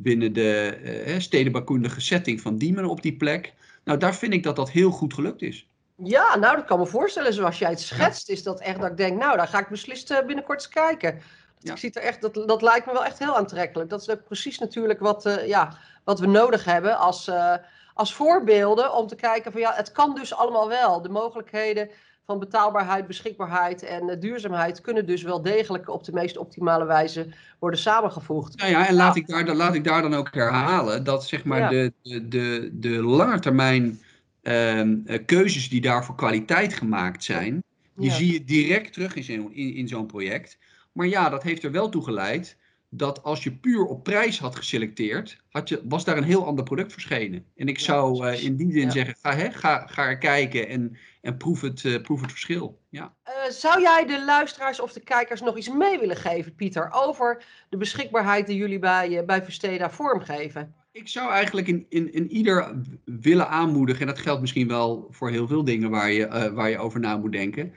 binnen 0.02 0.32
de 0.32 1.16
stedenbouwkundige 1.18 2.00
setting 2.00 2.40
van 2.40 2.58
Diemen 2.58 2.84
op 2.84 3.02
die 3.02 3.16
plek. 3.16 3.54
Nou, 3.84 3.98
daar 3.98 4.14
vind 4.14 4.32
ik 4.32 4.42
dat 4.42 4.56
dat 4.56 4.70
heel 4.70 4.90
goed 4.90 5.14
gelukt 5.14 5.42
is. 5.42 5.68
Ja, 6.02 6.36
nou, 6.36 6.56
dat 6.56 6.64
kan 6.64 6.78
me 6.78 6.86
voorstellen. 6.86 7.32
Zoals 7.32 7.58
jij 7.58 7.70
het 7.70 7.80
schetst, 7.80 8.28
is 8.28 8.42
dat 8.42 8.60
echt 8.60 8.80
dat 8.80 8.90
ik 8.90 8.96
denk, 8.96 9.18
nou, 9.18 9.36
daar 9.36 9.48
ga 9.48 9.58
ik 9.58 9.68
beslist 9.68 10.22
binnenkort 10.26 10.58
eens 10.58 10.68
kijken. 10.68 11.20
Ja. 11.58 11.72
Ik 11.72 11.78
zie 11.78 11.92
er 11.92 12.02
echt, 12.02 12.20
dat, 12.20 12.34
dat 12.34 12.62
lijkt 12.62 12.86
me 12.86 12.92
wel 12.92 13.04
echt 13.04 13.18
heel 13.18 13.36
aantrekkelijk. 13.36 13.90
Dat 13.90 14.00
is 14.00 14.10
ook 14.10 14.24
precies 14.24 14.58
natuurlijk 14.58 15.00
wat, 15.00 15.26
uh, 15.26 15.46
ja, 15.46 15.78
wat 16.04 16.20
we 16.20 16.26
nodig 16.26 16.64
hebben 16.64 16.98
als, 16.98 17.28
uh, 17.28 17.54
als 17.94 18.14
voorbeelden. 18.14 18.94
Om 18.94 19.06
te 19.06 19.16
kijken 19.16 19.52
van 19.52 19.60
ja, 19.60 19.72
het 19.74 19.92
kan 19.92 20.14
dus 20.14 20.34
allemaal 20.34 20.68
wel. 20.68 21.02
De 21.02 21.08
mogelijkheden 21.08 21.90
van 22.28 22.38
betaalbaarheid, 22.38 23.06
beschikbaarheid 23.06 23.82
en 23.82 24.08
uh, 24.08 24.20
duurzaamheid 24.20 24.80
kunnen 24.80 25.06
dus 25.06 25.22
wel 25.22 25.42
degelijk 25.42 25.88
op 25.88 26.04
de 26.04 26.12
meest 26.12 26.36
optimale 26.36 26.84
wijze 26.84 27.26
worden 27.58 27.80
samengevoegd. 27.80 28.60
Ja, 28.60 28.66
ja 28.66 28.88
en 28.88 28.94
laat, 28.94 29.16
ik 29.16 29.26
daar, 29.26 29.44
dan, 29.44 29.56
laat 29.56 29.74
ik 29.74 29.84
daar 29.84 30.02
dan 30.02 30.14
ook 30.14 30.34
herhalen 30.34 31.04
dat 31.04 31.26
zeg 31.26 31.44
maar 31.44 31.58
ja. 31.58 31.68
de, 31.68 31.92
de, 32.02 32.28
de, 32.28 32.70
de 32.72 33.02
langetermijn 33.02 34.00
uh, 34.42 35.18
keuzes 35.26 35.68
die 35.68 35.80
daar 35.80 36.04
voor 36.04 36.14
kwaliteit 36.14 36.74
gemaakt 36.74 37.24
zijn, 37.24 37.62
die 37.94 38.10
ja. 38.10 38.14
zie 38.16 38.32
je 38.32 38.44
direct 38.44 38.92
terug 38.92 39.14
in, 39.14 39.52
in, 39.52 39.74
in 39.74 39.88
zo'n 39.88 40.06
project. 40.06 40.58
Maar 40.92 41.06
ja, 41.06 41.28
dat 41.28 41.42
heeft 41.42 41.64
er 41.64 41.70
wel 41.70 41.88
toe 41.88 42.04
geleid 42.04 42.56
dat 42.90 43.22
als 43.22 43.42
je 43.44 43.52
puur 43.52 43.84
op 43.84 44.04
prijs 44.04 44.38
had 44.38 44.56
geselecteerd, 44.56 45.40
had 45.48 45.68
je, 45.68 45.82
was 45.84 46.04
daar 46.04 46.16
een 46.16 46.22
heel 46.22 46.46
ander 46.46 46.64
product 46.64 46.92
verschenen. 46.92 47.44
En 47.56 47.68
ik 47.68 47.78
zou 47.78 48.26
uh, 48.26 48.44
in 48.44 48.56
die 48.56 48.72
zin 48.72 48.82
ja. 48.82 48.90
zeggen, 48.90 49.14
ga, 49.20 49.34
hè, 49.34 49.50
ga, 49.50 49.86
ga 49.86 50.06
er 50.06 50.18
kijken 50.18 50.68
en, 50.68 50.96
en 51.20 51.36
proef, 51.36 51.60
het, 51.60 51.82
uh, 51.82 52.00
proef 52.00 52.20
het 52.20 52.30
verschil. 52.30 52.80
Ja. 52.88 53.14
Uh, 53.26 53.50
zou 53.50 53.80
jij 53.80 54.06
de 54.06 54.24
luisteraars 54.24 54.80
of 54.80 54.92
de 54.92 55.00
kijkers 55.00 55.40
nog 55.40 55.56
iets 55.56 55.68
mee 55.68 55.98
willen 55.98 56.16
geven, 56.16 56.54
Pieter, 56.54 56.88
over 56.92 57.44
de 57.68 57.76
beschikbaarheid 57.76 58.46
die 58.46 58.56
jullie 58.56 58.78
bij, 58.78 59.24
bij 59.24 59.44
Versteda 59.44 59.90
vormgeven? 59.90 60.74
Ik 60.92 61.08
zou 61.08 61.30
eigenlijk 61.30 61.66
in, 61.66 61.86
in, 61.88 62.12
in 62.12 62.30
ieder 62.30 62.74
willen 63.04 63.48
aanmoedigen, 63.48 64.00
en 64.00 64.06
dat 64.06 64.18
geldt 64.18 64.40
misschien 64.40 64.68
wel 64.68 65.08
voor 65.10 65.30
heel 65.30 65.46
veel 65.46 65.64
dingen 65.64 65.90
waar 65.90 66.12
je, 66.12 66.52
waar 66.54 66.70
je 66.70 66.78
over 66.78 67.00
na 67.00 67.16
moet 67.16 67.32
denken. 67.32 67.72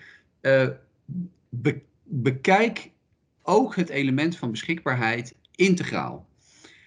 Be, 1.50 1.82
bekijk 2.04 2.91
ook 3.52 3.76
het 3.76 3.90
element 3.90 4.38
van 4.38 4.52
beschikbaarheid 4.52 5.36
integraal. 5.56 6.28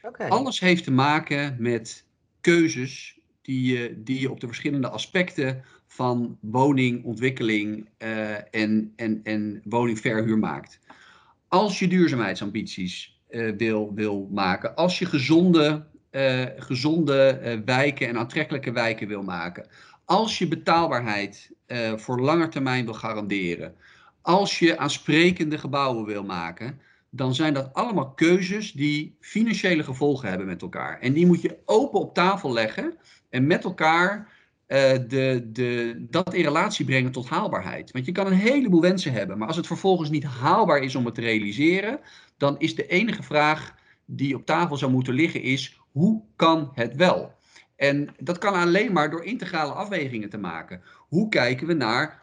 Okay. 0.02 0.28
Alles 0.28 0.60
heeft 0.60 0.84
te 0.84 0.90
maken 0.90 1.56
met 1.58 2.04
keuzes 2.40 3.18
die 3.42 3.72
je, 3.72 4.02
die 4.04 4.20
je 4.20 4.30
op 4.30 4.40
de 4.40 4.46
verschillende 4.46 4.88
aspecten 4.88 5.64
van 5.86 6.38
woningontwikkeling 6.40 7.88
uh, 7.98 8.54
en, 8.54 8.92
en, 8.96 9.20
en 9.22 9.60
woningverhuur 9.64 10.38
maakt. 10.38 10.80
Als 11.48 11.78
je 11.78 11.88
duurzaamheidsambities 11.88 13.20
uh, 13.30 13.52
wil, 13.56 13.94
wil 13.94 14.28
maken, 14.32 14.74
als 14.74 14.98
je 14.98 15.06
gezonde, 15.06 15.86
uh, 16.10 16.44
gezonde 16.56 17.62
wijken 17.64 18.08
en 18.08 18.18
aantrekkelijke 18.18 18.72
wijken 18.72 19.08
wil 19.08 19.22
maken, 19.22 19.66
als 20.04 20.38
je 20.38 20.48
betaalbaarheid 20.48 21.52
voor 21.96 22.20
lange 22.20 22.48
termijn 22.48 22.84
wil 22.84 22.94
garanderen, 22.94 23.74
als 24.24 24.58
je 24.58 24.78
aansprekende 24.78 25.58
gebouwen 25.58 26.04
wil 26.04 26.24
maken, 26.24 26.80
dan 27.10 27.34
zijn 27.34 27.54
dat 27.54 27.72
allemaal 27.72 28.10
keuzes 28.10 28.72
die 28.72 29.16
financiële 29.20 29.82
gevolgen 29.82 30.28
hebben 30.28 30.46
met 30.46 30.62
elkaar. 30.62 31.00
En 31.00 31.12
die 31.12 31.26
moet 31.26 31.42
je 31.42 31.58
open 31.64 32.00
op 32.00 32.14
tafel 32.14 32.52
leggen 32.52 32.94
en 33.30 33.46
met 33.46 33.64
elkaar 33.64 34.28
uh, 34.68 34.92
de, 35.08 35.48
de, 35.52 35.96
dat 36.10 36.34
in 36.34 36.42
relatie 36.42 36.84
brengen 36.84 37.12
tot 37.12 37.28
haalbaarheid. 37.28 37.90
Want 37.90 38.06
je 38.06 38.12
kan 38.12 38.26
een 38.26 38.32
heleboel 38.32 38.80
wensen 38.80 39.12
hebben, 39.12 39.38
maar 39.38 39.46
als 39.46 39.56
het 39.56 39.66
vervolgens 39.66 40.10
niet 40.10 40.24
haalbaar 40.24 40.78
is 40.78 40.94
om 40.94 41.04
het 41.04 41.14
te 41.14 41.20
realiseren, 41.20 42.00
dan 42.36 42.58
is 42.58 42.74
de 42.74 42.86
enige 42.86 43.22
vraag 43.22 43.74
die 44.04 44.34
op 44.34 44.46
tafel 44.46 44.76
zou 44.76 44.92
moeten 44.92 45.14
liggen 45.14 45.42
is, 45.42 45.80
hoe 45.92 46.22
kan 46.36 46.70
het 46.74 46.96
wel? 46.96 47.34
En 47.88 48.08
dat 48.18 48.38
kan 48.38 48.54
alleen 48.54 48.92
maar 48.92 49.10
door 49.10 49.24
integrale 49.24 49.72
afwegingen 49.72 50.30
te 50.30 50.38
maken. 50.38 50.82
Hoe 51.08 51.28
kijken 51.28 51.66
we 51.66 51.72
naar 51.72 52.22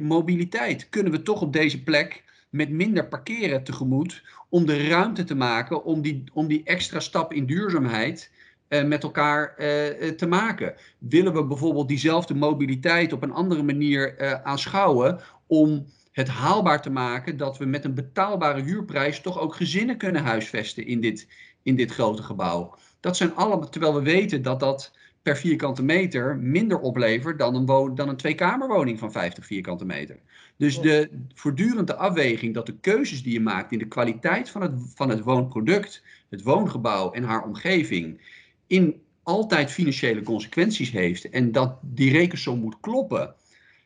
mobiliteit? 0.00 0.88
Kunnen 0.88 1.12
we 1.12 1.22
toch 1.22 1.42
op 1.42 1.52
deze 1.52 1.82
plek 1.82 2.24
met 2.50 2.70
minder 2.70 3.08
parkeren 3.08 3.64
tegemoet 3.64 4.22
om 4.48 4.66
de 4.66 4.88
ruimte 4.88 5.24
te 5.24 5.34
maken 5.34 5.84
om 5.84 6.02
die, 6.02 6.24
om 6.32 6.46
die 6.48 6.64
extra 6.64 7.00
stap 7.00 7.32
in 7.32 7.46
duurzaamheid 7.46 8.30
uh, 8.68 8.84
met 8.84 9.02
elkaar 9.02 9.54
uh, 9.58 9.66
te 10.08 10.26
maken? 10.26 10.74
Willen 10.98 11.32
we 11.32 11.44
bijvoorbeeld 11.44 11.88
diezelfde 11.88 12.34
mobiliteit 12.34 13.12
op 13.12 13.22
een 13.22 13.32
andere 13.32 13.62
manier 13.62 14.20
uh, 14.20 14.32
aanschouwen 14.32 15.20
om 15.46 15.86
het 16.12 16.28
haalbaar 16.28 16.82
te 16.82 16.90
maken 16.90 17.36
dat 17.36 17.58
we 17.58 17.64
met 17.64 17.84
een 17.84 17.94
betaalbare 17.94 18.62
huurprijs 18.62 19.20
toch 19.20 19.38
ook 19.38 19.54
gezinnen 19.54 19.96
kunnen 19.96 20.22
huisvesten 20.22 20.86
in 20.86 21.00
dit, 21.00 21.28
in 21.62 21.76
dit 21.76 21.92
grote 21.92 22.22
gebouw? 22.22 22.74
Dat 23.00 23.16
zijn 23.16 23.34
allemaal, 23.34 23.68
terwijl 23.68 23.94
we 23.94 24.02
weten 24.02 24.42
dat 24.42 24.60
dat 24.60 24.92
per 25.22 25.36
vierkante 25.36 25.82
meter 25.82 26.36
minder 26.36 26.78
oplevert 26.78 27.38
dan 27.38 27.54
een, 27.54 27.94
dan 27.94 28.08
een 28.08 28.16
tweekamerwoning 28.16 28.98
van 28.98 29.12
50 29.12 29.46
vierkante 29.46 29.84
meter. 29.84 30.18
Dus 30.56 30.80
de 30.80 31.10
voortdurende 31.34 31.96
afweging 31.96 32.54
dat 32.54 32.66
de 32.66 32.76
keuzes 32.80 33.22
die 33.22 33.32
je 33.32 33.40
maakt 33.40 33.72
in 33.72 33.78
de 33.78 33.88
kwaliteit 33.88 34.50
van 34.50 34.62
het, 34.62 34.72
van 34.94 35.08
het 35.08 35.20
woonproduct, 35.20 36.02
het 36.28 36.42
woongebouw 36.42 37.12
en 37.12 37.22
haar 37.22 37.44
omgeving, 37.44 38.20
in 38.66 39.00
altijd 39.22 39.70
financiële 39.70 40.22
consequenties 40.22 40.90
heeft 40.90 41.30
en 41.30 41.52
dat 41.52 41.78
die 41.80 42.12
rekensom 42.12 42.58
moet 42.58 42.80
kloppen, 42.80 43.34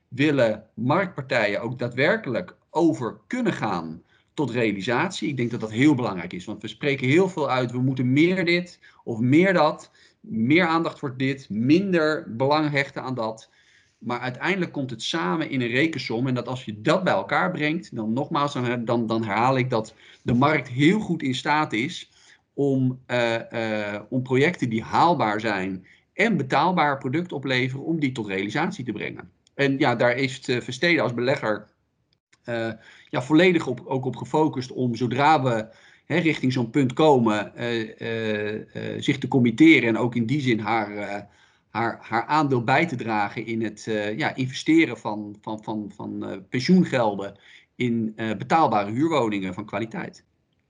willen 0.08 0.64
marktpartijen 0.74 1.60
ook 1.60 1.78
daadwerkelijk 1.78 2.56
over 2.70 3.16
kunnen 3.26 3.52
gaan 3.52 4.02
tot 4.34 4.50
realisatie. 4.50 5.28
Ik 5.28 5.36
denk 5.36 5.50
dat 5.50 5.60
dat 5.60 5.70
heel 5.70 5.94
belangrijk 5.94 6.32
is, 6.32 6.44
want 6.44 6.62
we 6.62 6.68
spreken 6.68 7.08
heel 7.08 7.28
veel 7.28 7.50
uit, 7.50 7.70
we 7.70 7.80
moeten 7.80 8.12
meer 8.12 8.44
dit 8.44 8.78
of 9.04 9.18
meer 9.18 9.52
dat 9.52 9.90
meer 10.28 10.66
aandacht 10.66 10.98
voor 10.98 11.16
dit, 11.16 11.50
minder 11.50 12.36
belang 12.36 12.70
hechten 12.70 13.02
aan 13.02 13.14
dat. 13.14 13.50
Maar 13.98 14.20
uiteindelijk 14.20 14.72
komt 14.72 14.90
het 14.90 15.02
samen 15.02 15.50
in 15.50 15.60
een 15.60 15.68
rekensom. 15.68 16.26
En 16.26 16.34
dat 16.34 16.48
als 16.48 16.64
je 16.64 16.80
dat 16.80 17.04
bij 17.04 17.12
elkaar 17.12 17.50
brengt, 17.50 17.96
dan 17.96 18.12
nogmaals, 18.12 18.52
dan, 18.84 19.06
dan, 19.06 19.24
herhaal 19.24 19.58
ik 19.58 19.70
dat 19.70 19.94
de 20.22 20.34
markt 20.34 20.68
heel 20.68 21.00
goed 21.00 21.22
in 21.22 21.34
staat 21.34 21.72
is 21.72 22.10
om, 22.54 23.00
uh, 23.06 23.34
uh, 23.52 24.00
om 24.08 24.22
projecten 24.22 24.68
die 24.68 24.82
haalbaar 24.82 25.40
zijn 25.40 25.86
en 26.12 26.36
betaalbaar 26.36 26.98
product 26.98 27.32
opleveren 27.32 27.84
om 27.84 28.00
die 28.00 28.12
tot 28.12 28.26
realisatie 28.26 28.84
te 28.84 28.92
brengen. 28.92 29.30
En 29.54 29.78
ja, 29.78 29.94
daar 29.96 30.16
is 30.16 30.48
uh, 30.48 30.60
Versteden 30.60 31.02
als 31.02 31.14
belegger 31.14 31.74
ja, 33.08 33.22
volledig 33.22 33.68
ook 33.86 34.04
op 34.04 34.16
gefocust 34.16 34.72
om 34.72 34.94
zodra 34.94 35.42
we 35.42 35.68
hè, 36.06 36.18
richting 36.18 36.52
zo'n 36.52 36.70
punt 36.70 36.92
komen, 36.92 37.52
uh, 37.56 38.62
zich 38.98 39.18
te 39.18 39.28
committeren 39.28 39.88
en 39.88 39.98
ook 39.98 40.14
in 40.14 40.26
die 40.26 40.40
zin 40.40 40.58
haar, 40.58 41.26
haar, 41.70 41.98
haar 42.00 42.24
aandeel 42.24 42.64
bij 42.64 42.86
te 42.86 42.96
dragen 42.96 43.46
in 43.46 43.62
het 43.62 43.84
ja, 44.16 44.34
investeren 44.34 44.98
van, 44.98 45.36
van, 45.40 45.62
van, 45.62 45.92
van 45.96 46.44
pensioengelden 46.48 47.36
in 47.76 48.14
betaalbare 48.38 48.90
huurwoningen 48.90 49.54
van 49.54 49.64
kwaliteit. 49.64 50.24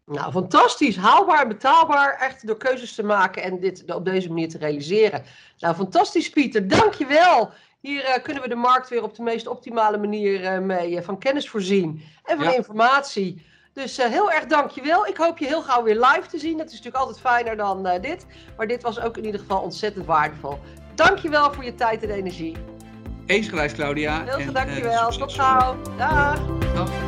Nou, 0.07 0.33
fantastisch. 0.33 0.97
Haalbaar 0.97 1.43
en 1.43 1.49
betaalbaar. 1.49 2.17
Echt 2.21 2.47
door 2.47 2.57
keuzes 2.57 2.95
te 2.95 3.03
maken 3.03 3.43
en 3.43 3.61
dit 3.61 3.95
op 3.95 4.05
deze 4.05 4.29
manier 4.29 4.49
te 4.49 4.59
realiseren. 4.59 5.25
Nou, 5.59 5.75
fantastisch, 5.75 6.31
Pieter. 6.31 6.69
Dankjewel. 6.69 7.51
Hier 7.81 8.03
uh, 8.03 8.23
kunnen 8.23 8.43
we 8.43 8.49
de 8.49 8.55
markt 8.55 8.89
weer 8.89 9.03
op 9.03 9.15
de 9.15 9.23
meest 9.23 9.47
optimale 9.47 9.99
manier 9.99 10.43
uh, 10.43 10.59
mee 10.59 10.91
uh, 10.91 11.01
van 11.01 11.19
kennis 11.19 11.49
voorzien 11.49 12.03
en 12.25 12.37
van 12.37 12.47
ja. 12.47 12.57
informatie. 12.57 13.43
Dus 13.83 13.97
heel 13.97 14.33
erg 14.33 14.47
dankjewel. 14.47 15.07
Ik 15.07 15.17
hoop 15.17 15.39
je 15.39 15.47
heel 15.47 15.63
gauw 15.63 15.83
weer 15.83 15.95
live 15.95 16.27
te 16.29 16.39
zien. 16.39 16.57
Dat 16.57 16.67
is 16.67 16.73
natuurlijk 16.73 17.05
altijd 17.05 17.21
fijner 17.21 17.57
dan 17.57 17.89
dit. 18.01 18.27
Maar 18.57 18.67
dit 18.67 18.83
was 18.83 19.01
ook 19.01 19.17
in 19.17 19.25
ieder 19.25 19.41
geval 19.41 19.61
ontzettend 19.61 20.07
waardevol. 20.07 20.59
Dankjewel 20.95 21.53
voor 21.53 21.65
je 21.65 21.75
tijd 21.75 22.03
en 22.03 22.11
energie. 22.11 22.57
Eens 23.27 23.49
gelijk, 23.49 23.73
Claudia. 23.73 24.25
Heel 24.25 24.41
veel 24.41 24.53
dankjewel. 24.53 25.11
Tot 25.11 25.33
gauw. 25.33 25.77
Dag. 25.97 26.41
Dag. 26.75 27.06